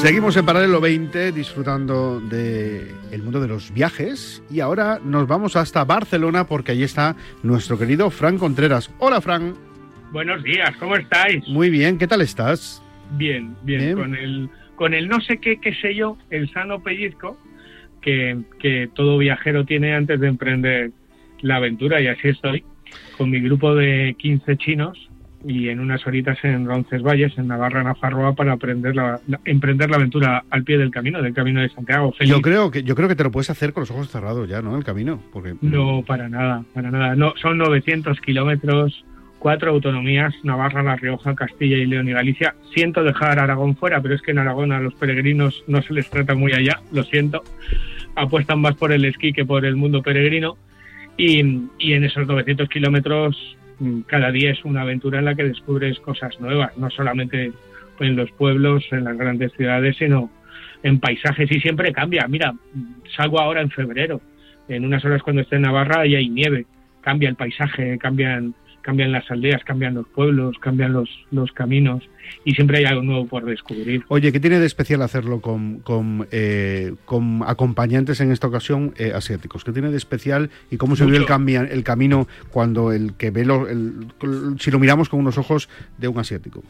[0.00, 5.56] Seguimos en Paralelo 20 disfrutando de el mundo de los viajes y ahora nos vamos
[5.56, 8.90] hasta Barcelona porque allí está nuestro querido Fran Contreras.
[8.98, 9.52] Hola Fran.
[10.10, 11.46] Buenos días, ¿cómo estáis?
[11.48, 12.82] Muy bien, ¿qué tal estás?
[13.10, 13.94] Bien, bien, Bien.
[13.94, 17.36] con el con el no sé qué, qué sé yo, el sano pellizco
[18.00, 20.92] que, que todo viajero tiene antes de emprender
[21.42, 22.64] la aventura y así estoy
[23.18, 25.10] con mi grupo de 15 chinos
[25.46, 29.96] y en unas horitas en Roncesvalles, en Navarra, Nafarroa, para aprender la, la- emprender la
[29.96, 32.12] aventura al pie del camino, del camino de Santiago.
[32.12, 32.30] Feliz.
[32.32, 34.60] Yo creo que yo creo que te lo puedes hacer con los ojos cerrados ya,
[34.62, 34.76] ¿no?
[34.76, 37.14] El camino, porque No, para nada, para nada.
[37.16, 39.04] No, son 900 kilómetros,
[39.38, 42.54] cuatro autonomías, Navarra, La Rioja, Castilla y León y Galicia.
[42.74, 46.10] Siento dejar Aragón fuera, pero es que en Aragón a los peregrinos no se les
[46.10, 47.42] trata muy allá, lo siento.
[48.14, 50.56] Apuestan más por el esquí que por el mundo peregrino.
[51.16, 51.40] Y,
[51.78, 53.56] y en esos 900 kilómetros
[54.06, 57.52] cada día es una aventura en la que descubres cosas nuevas, no solamente
[57.98, 60.30] en los pueblos, en las grandes ciudades, sino
[60.82, 62.26] en paisajes y siempre cambia.
[62.28, 62.54] Mira,
[63.16, 64.20] salgo ahora en febrero,
[64.68, 66.66] en unas horas cuando esté en Navarra y hay nieve,
[67.00, 72.02] cambia el paisaje, cambian cambian las aldeas, cambian los pueblos, cambian los, los caminos
[72.44, 74.04] y siempre hay algo nuevo por descubrir.
[74.08, 79.12] Oye, ¿qué tiene de especial hacerlo con, con, eh, con acompañantes en esta ocasión eh,
[79.14, 79.64] asiáticos?
[79.64, 81.28] ¿Qué tiene de especial y cómo se vio el, Mucho.
[81.32, 84.06] cambia- el camino cuando el que ve, lo- el-
[84.58, 85.68] si lo miramos con unos ojos
[85.98, 86.62] de un asiático?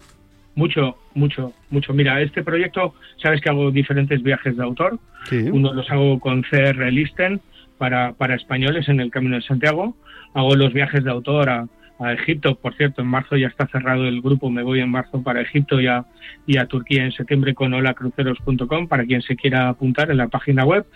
[0.56, 1.94] Mucho, mucho, mucho.
[1.94, 4.98] Mira, este proyecto, sabes que hago diferentes viajes de autor.
[5.28, 5.36] Sí.
[5.50, 7.40] Uno los hago con CR Listen
[7.78, 9.96] para, para españoles en el Camino de Santiago.
[10.34, 11.68] Hago los viajes de autor a,
[12.00, 12.54] a Egipto.
[12.56, 14.50] Por cierto, en marzo ya está cerrado el grupo.
[14.50, 16.04] Me voy en marzo para Egipto y a,
[16.46, 20.64] y a Turquía en septiembre con holacruceros.com para quien se quiera apuntar en la página
[20.64, 20.86] web.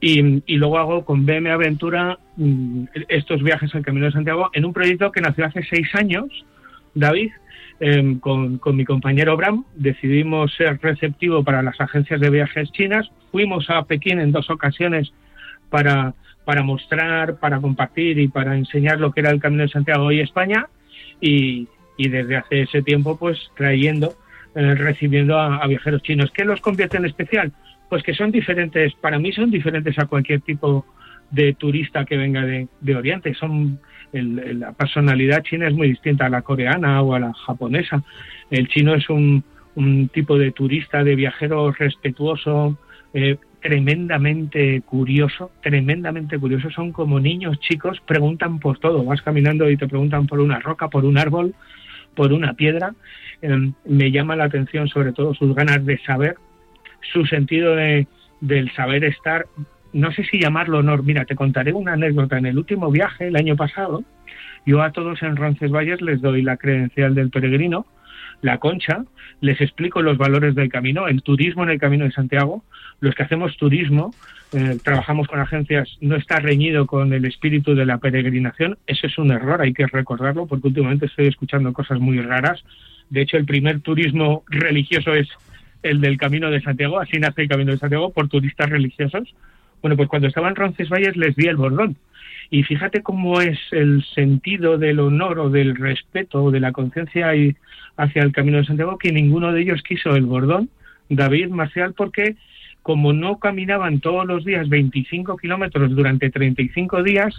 [0.00, 4.64] Y, y luego hago con BM Aventura mm, estos viajes al Camino de Santiago en
[4.64, 6.26] un proyecto que nació hace seis años,
[6.94, 7.30] David,
[7.78, 13.10] eh, con, con mi compañero Bram, decidimos ser receptivo para las agencias de viajes chinas.
[13.30, 15.12] Fuimos a Pekín en dos ocasiones
[15.68, 16.14] para,
[16.46, 20.20] para mostrar, para compartir y para enseñar lo que era el Camino de Santiago y
[20.20, 20.68] España.
[21.20, 21.68] Y,
[21.98, 24.14] y desde hace ese tiempo, pues trayendo,
[24.54, 26.30] eh, recibiendo a, a viajeros chinos.
[26.30, 27.52] ¿Qué los convierte en especial?
[27.90, 30.86] Pues que son diferentes, para mí son diferentes a cualquier tipo
[31.30, 33.34] de turista que venga de, de Oriente.
[33.34, 33.78] Son
[34.12, 38.02] el- la personalidad china es muy distinta a la coreana o a la japonesa.
[38.50, 39.42] El chino es un,
[39.74, 42.78] un tipo de turista, de viajero respetuoso,
[43.14, 43.36] eh,
[43.66, 46.70] tremendamente curioso, tremendamente curioso.
[46.70, 49.04] Son como niños chicos, preguntan por todo.
[49.04, 51.52] Vas caminando y te preguntan por una roca, por un árbol,
[52.14, 52.94] por una piedra.
[53.42, 56.36] Eh, me llama la atención sobre todo sus ganas de saber,
[57.12, 58.06] su sentido de-
[58.40, 59.46] del saber estar.
[59.92, 61.02] No sé si llamarlo honor.
[61.02, 62.38] Mira, te contaré una anécdota.
[62.38, 64.04] En el último viaje, el año pasado,
[64.64, 67.84] yo a todos en Roncesvalles les doy la credencial del peregrino,
[68.42, 69.04] la concha,
[69.40, 72.64] les explico los valores del camino, el turismo en el Camino de Santiago.
[73.00, 74.14] Los que hacemos turismo,
[74.52, 78.78] eh, trabajamos con agencias, no está reñido con el espíritu de la peregrinación.
[78.86, 82.64] Eso es un error, hay que recordarlo, porque últimamente estoy escuchando cosas muy raras.
[83.10, 85.28] De hecho, el primer turismo religioso es
[85.82, 89.34] el del Camino de Santiago, así nace el Camino de Santiago por turistas religiosos.
[89.82, 91.96] Bueno, pues cuando estaba en Roncesvalles les di el bordón.
[92.50, 97.32] Y fíjate cómo es el sentido del honor o del respeto o de la conciencia
[97.96, 100.70] hacia el Camino de Santiago, que ninguno de ellos quiso el bordón,
[101.08, 102.36] David Marcial, porque
[102.82, 107.34] como no caminaban todos los días 25 kilómetros durante 35 días,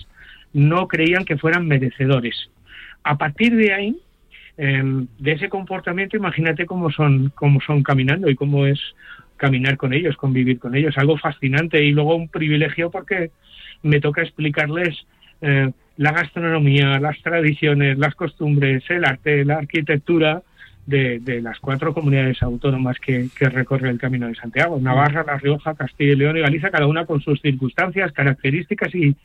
[0.54, 2.50] no creían que fueran merecedores.
[3.04, 3.98] A partir de ahí,
[4.58, 4.84] eh,
[5.20, 8.80] de ese comportamiento, imagínate cómo son, cómo son caminando y cómo es
[9.38, 13.32] caminar con ellos, convivir con ellos, algo fascinante y luego un privilegio porque
[13.84, 15.06] me toca explicarles
[15.42, 20.44] eh, la gastronomía, las tradiciones, las costumbres, el arte, la arquitectura
[20.86, 25.38] de, de las cuatro comunidades autónomas que, que recorre el Camino de Santiago, Navarra, La
[25.38, 29.16] Rioja, Castilla y León y Galicia, cada una con sus circunstancias, características y,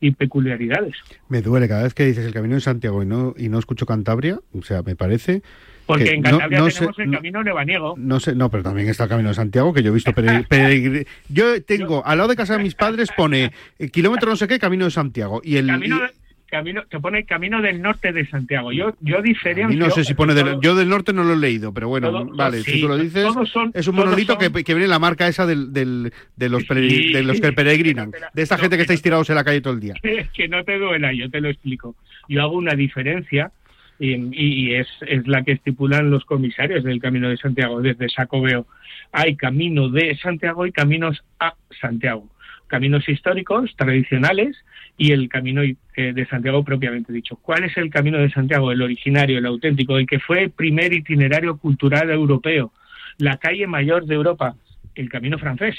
[0.00, 0.94] y peculiaridades.
[1.28, 3.84] Me duele cada vez que dices el camino de Santiago y no, y no escucho
[3.86, 5.42] Cantabria, o sea, me parece...
[5.86, 7.94] Porque que en Cantabria no sé- tenemos el no- Camino lebaniego.
[7.98, 10.12] No sé, no, pero también está el Camino de Santiago, que yo he visto
[10.48, 14.46] peregr- Yo tengo, al lado de casa de mis padres pone eh, kilómetro no sé
[14.48, 15.40] qué, Camino de Santiago.
[15.44, 15.66] Y el...
[15.66, 16.22] Camino, y- de-
[16.52, 18.72] camino, te pone Camino del Norte de Santiago.
[18.72, 19.78] Yo, yo y diferencio.
[19.78, 22.26] no sé si pone del, yo del norte no lo he leído, pero bueno, Todo-
[22.36, 24.90] vale, sí, si tú lo dices, son- es un monolito son- que, que viene en
[24.90, 27.12] la marca esa del, del- de, los Sí.
[27.14, 29.80] de los que peregrinan, de esta gente que estáis tirados en la calle todo el
[29.80, 29.94] día.
[30.34, 31.96] que no te duela, yo te lo explico.
[32.28, 33.50] Yo hago una diferencia
[33.98, 38.66] y, es, es la que estipulan los comisarios del Camino de Santiago desde Sacobeo.
[39.12, 42.28] Hay camino de Santiago y caminos a Santiago.
[42.66, 44.56] Caminos históricos, tradicionales
[44.96, 47.36] y el camino eh, de Santiago propiamente dicho.
[47.36, 48.72] ¿Cuál es el camino de Santiago?
[48.72, 52.72] El originario, el auténtico, el que fue el primer itinerario cultural europeo,
[53.18, 54.56] la calle mayor de Europa,
[54.94, 55.76] el camino francés,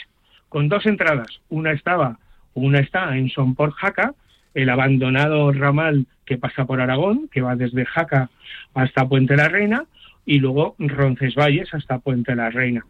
[0.50, 1.28] con dos entradas.
[1.50, 2.20] Una estaba,
[2.54, 4.14] una está en Somport Jaca,
[4.54, 8.30] el abandonado ramal que pasa por Aragón, que va desde Jaca
[8.74, 9.86] hasta Puente la Reina,
[10.26, 12.86] y luego Roncesvalles hasta Puente la Reina.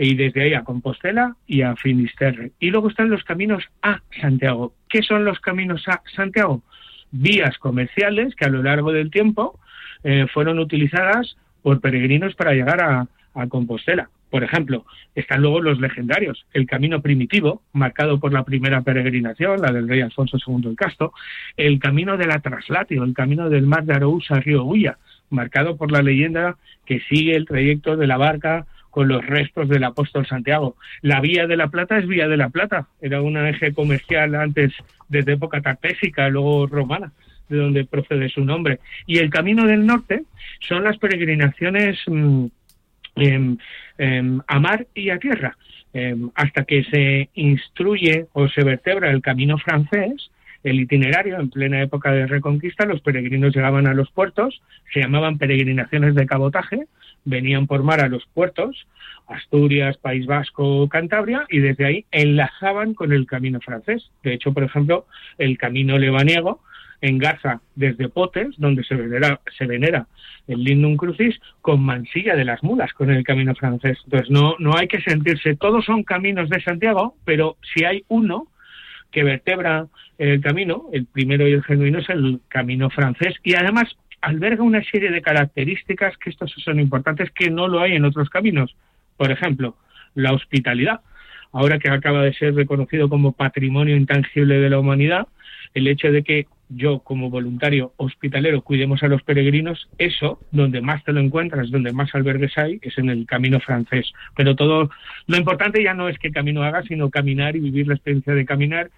[0.00, 2.52] y desde ahí a Compostela y a Finisterre.
[2.60, 4.72] Y luego están los caminos a Santiago.
[4.88, 6.62] ¿Qué son los caminos a Santiago?
[7.10, 9.58] Vías comerciales que a lo largo del tiempo
[10.04, 14.10] eh, fueron utilizadas por peregrinos para llegar a, a Compostela.
[14.30, 14.84] Por ejemplo,
[15.14, 20.02] están luego los legendarios, el camino primitivo, marcado por la primera peregrinación, la del rey
[20.02, 21.12] Alfonso II el Casto,
[21.56, 24.98] el camino de la Traslatio, el camino del mar de Arousa a Río Ulla,
[25.30, 29.84] marcado por la leyenda que sigue el trayecto de la barca con los restos del
[29.84, 30.76] apóstol Santiago.
[31.02, 34.74] La Vía de la Plata es Vía de la Plata, era un eje comercial antes
[35.08, 37.12] desde época tartésica, luego romana
[37.48, 38.78] de donde procede su nombre.
[39.06, 40.24] Y el Camino del Norte
[40.60, 42.46] son las peregrinaciones mm,
[44.46, 45.56] a mar y a tierra,
[45.92, 50.30] em, hasta que se instruye o se vertebra el Camino francés,
[50.64, 54.60] el itinerario en plena época de Reconquista, los peregrinos llegaban a los puertos,
[54.92, 56.86] se llamaban peregrinaciones de cabotaje,
[57.24, 58.86] venían por mar a los puertos,
[59.28, 64.10] Asturias, País Vasco, Cantabria, y desde ahí enlazaban con el camino francés.
[64.22, 65.06] De hecho, por ejemplo,
[65.36, 66.60] el camino lebaniego
[67.00, 70.06] engarza desde Potes, donde se venera, se venera
[70.46, 73.98] el Lindum Crucis, con Mansilla de las Mulas, con el camino francés.
[74.04, 78.48] Entonces, no, no hay que sentirse, todos son caminos de Santiago, pero si hay uno
[79.10, 79.86] que vertebra
[80.18, 84.82] el camino, el primero y el genuino es el camino francés, y además alberga una
[84.82, 88.74] serie de características que estos son importantes que no lo hay en otros caminos.
[89.16, 89.76] Por ejemplo,
[90.14, 91.00] la hospitalidad.
[91.52, 95.28] Ahora que acaba de ser reconocido como patrimonio intangible de la humanidad,
[95.74, 101.02] el hecho de que yo como voluntario hospitalero cuidemos a los peregrinos, eso, donde más
[101.04, 104.12] te lo encuentras, donde más albergues hay, es en el camino francés.
[104.36, 104.90] Pero todo,
[105.26, 108.44] lo importante ya no es qué camino hagas, sino caminar y vivir la experiencia de
[108.44, 108.90] caminar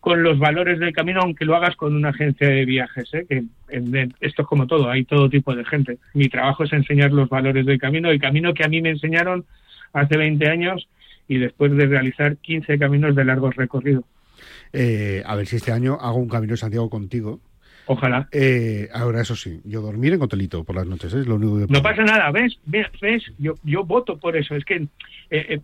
[0.00, 3.26] con los valores del camino, aunque lo hagas con una agencia de viajes, ¿eh?
[3.28, 5.98] que en- esto es como todo, hay todo tipo de gente.
[6.14, 9.44] Mi trabajo es enseñar los valores del camino, el camino que a mí me enseñaron
[9.92, 10.88] hace 20 años
[11.26, 14.04] y después de realizar 15 caminos de largo recorrido.
[14.72, 17.40] Eh, a ver si este año hago un camino de Santiago contigo.
[17.88, 18.28] Ojalá.
[18.32, 21.20] Eh, ahora, eso sí, yo dormir en hotelito por las noches, ¿eh?
[21.20, 22.58] es lo único que No pasa nada, ¿ves?
[22.66, 22.88] ¿Ves?
[23.00, 23.22] ¿Ves?
[23.38, 24.56] Yo, yo voto por eso.
[24.56, 24.88] Es que eh,
[25.30, 25.60] eh,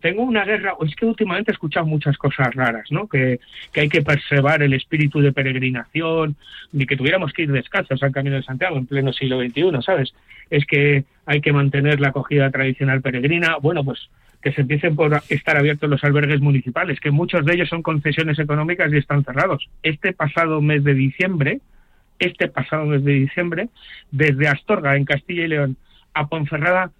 [0.00, 3.08] tengo una guerra, es que últimamente he escuchado muchas cosas raras, ¿no?
[3.08, 3.40] Que,
[3.72, 6.36] que hay que preservar el espíritu de peregrinación,
[6.70, 10.14] ni que tuviéramos que ir descalzos al Camino de Santiago en pleno siglo XXI, ¿sabes?
[10.50, 13.56] Es que hay que mantener la acogida tradicional peregrina.
[13.60, 14.08] Bueno, pues
[14.46, 18.38] que se empiecen por estar abiertos los albergues municipales, que muchos de ellos son concesiones
[18.38, 19.68] económicas y están cerrados.
[19.82, 21.60] Este pasado mes de diciembre,
[22.20, 23.70] este pasado mes de diciembre,
[24.12, 25.76] desde Astorga, en Castilla y León,
[26.14, 26.92] a Ponferrada,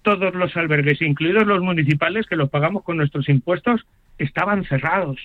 [0.00, 3.86] todos los albergues, incluidos los municipales, que los pagamos con nuestros impuestos,
[4.16, 5.18] estaban cerrados.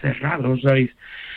[0.00, 0.90] Cerrados, David.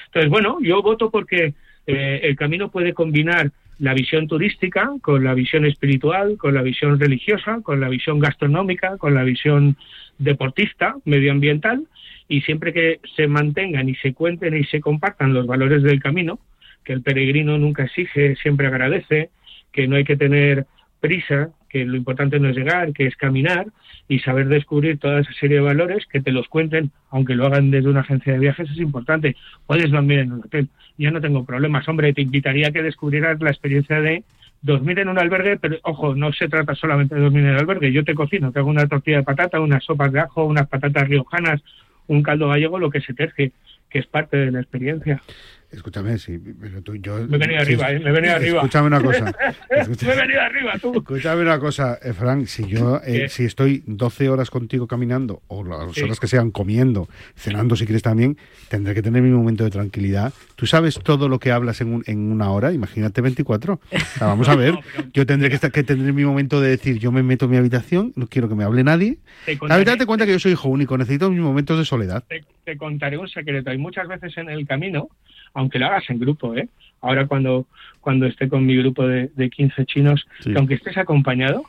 [0.05, 1.55] Entonces, bueno, yo voto porque
[1.87, 3.49] eh, el camino puede combinar
[3.79, 8.97] la visión turística con la visión espiritual, con la visión religiosa, con la visión gastronómica,
[8.97, 9.77] con la visión
[10.17, 11.85] deportista, medioambiental,
[12.27, 16.39] y siempre que se mantengan y se cuenten y se compartan los valores del camino,
[16.83, 19.29] que el peregrino nunca exige, siempre agradece,
[19.71, 20.65] que no hay que tener
[20.99, 23.67] prisa, que lo importante no es llegar, que es caminar
[24.07, 27.71] y saber descubrir toda esa serie de valores, que te los cuenten, aunque lo hagan
[27.71, 29.35] desde una agencia de viajes, es importante.
[29.65, 31.87] Puedes dormir en un hotel, yo no tengo problemas.
[31.87, 34.23] Hombre, te invitaría a que descubrieras la experiencia de
[34.61, 37.91] dormir en un albergue, pero ojo, no se trata solamente de dormir en el albergue.
[37.91, 41.07] Yo te cocino, te hago una tortilla de patata, unas sopas de ajo, unas patatas
[41.07, 41.61] riojanas,
[42.07, 43.51] un caldo gallego, lo que se terce,
[43.89, 45.21] que es parte de la experiencia.
[45.69, 47.17] Escúchame, sí, pero tú, yo...
[47.27, 47.99] Me he venido sí, arriba, ¿eh?
[47.99, 48.57] Me he venido arriba.
[48.61, 49.35] Escúchame una cosa.
[49.69, 50.93] me he venido arriba, tú.
[50.97, 55.65] Escúchame una cosa, eh, Frank, si yo eh, si estoy 12 horas contigo caminando, o
[55.65, 56.03] las Sí.
[56.03, 58.37] horas que sean comiendo, cenando si quieres también,
[58.69, 60.31] tendré que tener mi momento de tranquilidad.
[60.55, 62.71] ¿Tú sabes todo lo que hablas en, un- en una hora?
[62.71, 63.73] Imagínate 24.
[63.73, 63.79] O
[64.17, 64.73] sea, vamos a ver,
[65.13, 67.57] yo tendré que, estar- que tener mi momento de decir, yo me meto en mi
[67.57, 69.17] habitación, no quiero que me hable nadie.
[69.45, 72.23] Te La verdad, date cuenta que yo soy hijo único, necesito mis momentos de soledad.
[72.29, 73.69] te, te contaré un secreto.
[73.71, 75.07] Hay muchas veces en el camino,
[75.53, 76.67] aunque lo hagas en grupo, ¿eh?
[76.99, 77.65] Ahora cuando,
[78.01, 80.51] cuando esté con mi grupo de, de 15 chinos, Sí.
[80.51, 81.63] que aunque estés acompañado,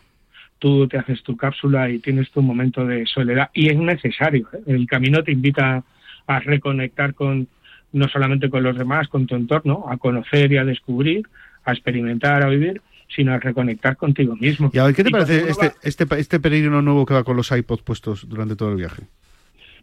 [0.59, 3.49] tú te haces tu cápsula y tienes tu momento de soledad.
[3.55, 4.49] Y es necesario.
[4.53, 4.59] ¿eh?
[4.67, 5.85] El camino te invita
[6.27, 7.47] a reconectar con
[7.93, 11.29] no solamente con los demás, con tu entorno, a conocer y a descubrir,
[11.65, 12.83] a experimentar, a vivir,
[13.15, 14.71] sino a reconectar contigo mismo.
[14.75, 17.23] Y a ver, ¿qué te Y parece este, va- este, este peregrino nuevo que va
[17.23, 19.05] con los iPods puestos durante todo el viaje?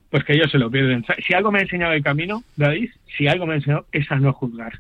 [0.10, 1.06] Pues que ellos se lo pierden.
[1.26, 4.16] Si algo me ha enseñado el camino, David, si algo me ha enseñado es a
[4.16, 4.80] no juzgar.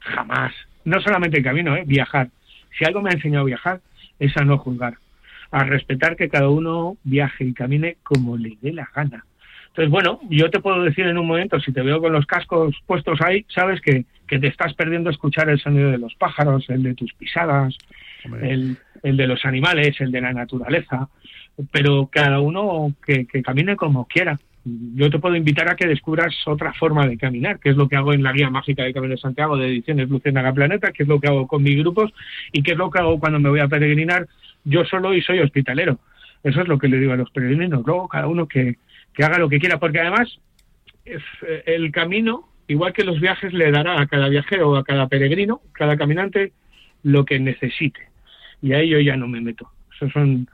[0.00, 0.52] Jamás.
[0.84, 1.84] No solamente el camino, ¿eh?
[1.86, 2.28] viajar.
[2.78, 3.80] Si algo me ha enseñado a viajar
[4.18, 4.94] es a no juzgar.
[5.50, 9.24] A respetar que cada uno viaje y camine como le dé la gana.
[9.68, 12.74] Entonces, bueno, yo te puedo decir en un momento, si te veo con los cascos
[12.86, 16.82] puestos ahí, sabes que, que te estás perdiendo escuchar el sonido de los pájaros, el
[16.82, 17.76] de tus pisadas,
[18.42, 21.08] el, el de los animales, el de la naturaleza.
[21.70, 24.38] pero cada uno que, que camine como quiera.
[24.64, 27.96] Yo te puedo invitar a que descubras otra forma de caminar, que es lo que
[27.96, 31.08] hago en la guía mágica de Camino de Santiago de ediciones Luciérnaga Planeta, que es
[31.08, 32.12] lo que hago con mis grupos
[32.52, 34.28] y que es lo que hago cuando me voy a peregrinar
[34.64, 35.98] yo solo y soy hospitalero.
[36.42, 37.82] Eso es lo que le digo a los peregrinos.
[37.86, 38.76] Luego cada uno que,
[39.14, 40.38] que haga lo que quiera, porque además
[41.04, 41.18] eh,
[41.66, 45.96] el camino, igual que los viajes, le dará a cada viajero a cada peregrino, cada
[45.96, 46.52] caminante,
[47.02, 48.08] lo que necesite.
[48.62, 49.70] Y ahí yo ya no me meto.
[49.94, 50.48] Eso son,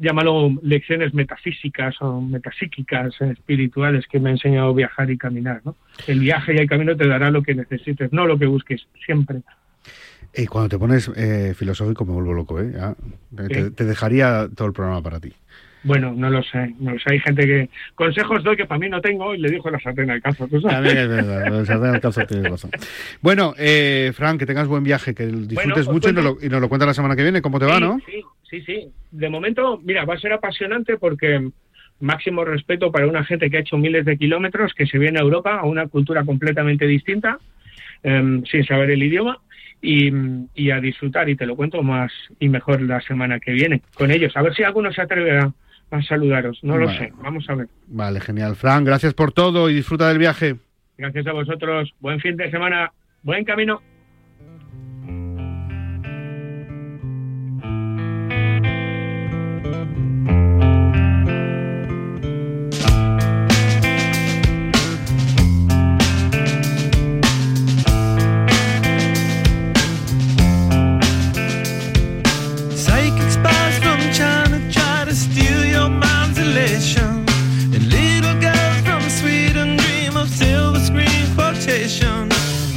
[0.00, 5.60] llámalo lecciones metafísicas o metapsíquicas, eh, espirituales que me ha enseñado viajar y caminar.
[5.64, 5.76] ¿no?
[6.06, 9.42] El viaje y el camino te dará lo que necesites, no lo que busques, siempre.
[10.34, 12.72] Y cuando te pones eh, filosófico me vuelvo loco, ¿eh?
[12.72, 12.94] Ya,
[13.48, 15.32] te, dejaría todo el programa para ti.
[15.84, 17.12] Bueno, no lo sé, no lo sé.
[17.12, 20.10] Hay gente que consejos doy que para mí no tengo y le dijo la sartén
[20.10, 20.46] al cazo.
[20.46, 20.76] ¿tú sabes?
[20.76, 22.70] También es verdad, el sartén al calzo tienes razón.
[23.22, 26.60] Bueno, eh, Fran, que tengas buen viaje, que disfrutes mucho y nos, lo, y nos
[26.60, 27.98] lo cuentas la semana que viene, cómo te va, ¿no?
[28.06, 28.88] Sí, sí, sí.
[29.10, 31.50] De momento, mira, va a ser apasionante porque
[32.00, 35.22] máximo respeto para una gente que ha hecho miles de kilómetros, que se viene a
[35.22, 37.38] Europa, a una cultura completamente distinta,
[38.02, 39.38] em, sin saber el idioma.
[39.80, 40.12] Y,
[40.56, 44.10] y a disfrutar, y te lo cuento más y mejor la semana que viene con
[44.10, 44.36] ellos.
[44.36, 45.52] A ver si alguno se atreve a,
[45.92, 46.58] a saludaros.
[46.62, 47.68] No lo sé, vamos a ver.
[47.86, 48.56] Vale, genial.
[48.56, 50.56] Fran, gracias por todo y disfruta del viaje.
[50.96, 51.94] Gracias a vosotros.
[52.00, 52.92] Buen fin de semana.
[53.22, 53.80] Buen camino.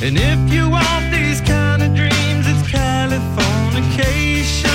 [0.03, 4.71] And if you want these kind of dreams, it's Californication.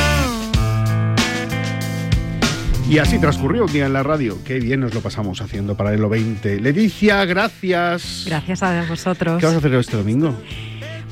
[2.89, 4.39] Y así transcurrió un día en la radio.
[4.45, 6.61] Qué bien nos lo pasamos haciendo Paralelo 20.
[6.61, 8.23] Leticia, gracias.
[8.25, 9.41] Gracias a vosotros.
[9.41, 10.33] ¿Qué vas a hacer este domingo?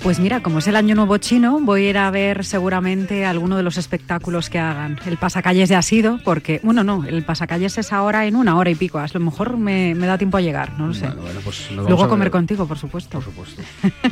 [0.04, 3.56] Pues mira, como es el Año Nuevo Chino, voy a ir a ver seguramente alguno
[3.56, 5.00] de los espectáculos que hagan.
[5.06, 8.68] El pasacalles ya ha sido, porque, bueno, no, el pasacalles es ahora en una hora
[8.68, 8.98] y pico.
[8.98, 11.06] A lo mejor me, me da tiempo a llegar, no lo sé.
[11.08, 12.32] Bueno, pues nos vamos Luego a comer ver.
[12.32, 13.18] contigo, por supuesto.
[13.18, 13.62] Por supuesto.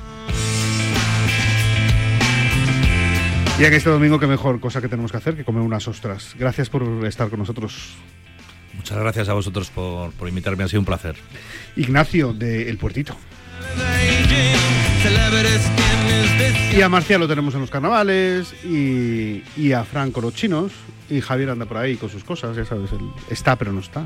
[3.59, 6.35] Y en este domingo, qué mejor cosa que tenemos que hacer que comer unas ostras.
[6.39, 7.95] Gracias por estar con nosotros.
[8.75, 11.17] Muchas gracias a vosotros por, por invitarme, ha sido un placer.
[11.77, 13.15] Ignacio, de El Puertito.
[16.75, 18.55] Y a Marcial lo tenemos en los carnavales.
[18.65, 20.73] Y, y a Fran con los chinos.
[21.11, 22.91] Y Javier anda por ahí con sus cosas, ya sabes.
[22.93, 24.05] él está, pero no está.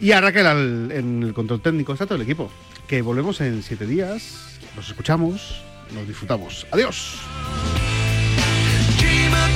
[0.00, 1.92] Y a Raquel al- en el control técnico.
[1.92, 2.50] Está todo el equipo.
[2.88, 4.58] Que volvemos en siete días.
[4.74, 5.62] Nos escuchamos.
[5.94, 6.66] Nos disfrutamos.
[6.72, 7.18] Adiós.
[8.98, 9.50] Dream of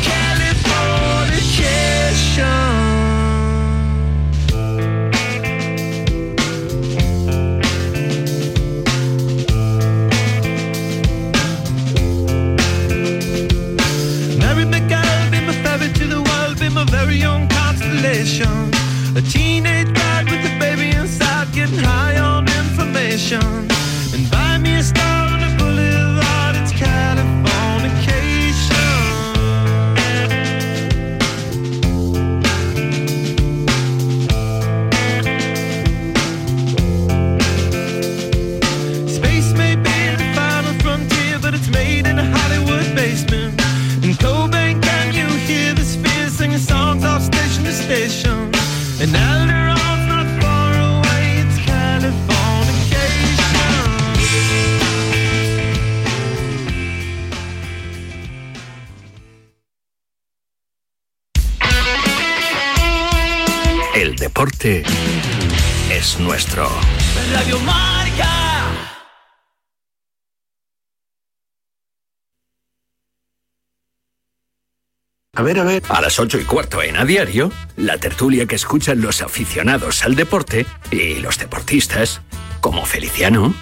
[75.47, 80.17] a las ocho y cuarto en A Diario, la tertulia que escuchan los aficionados al
[80.17, 82.21] deporte y los deportistas,
[82.61, 83.55] como Feliciano,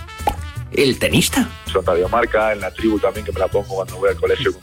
[0.72, 1.46] el tenista.
[1.70, 4.54] Son Radio Marca, en la tribu también que me la pongo cuando voy al colegio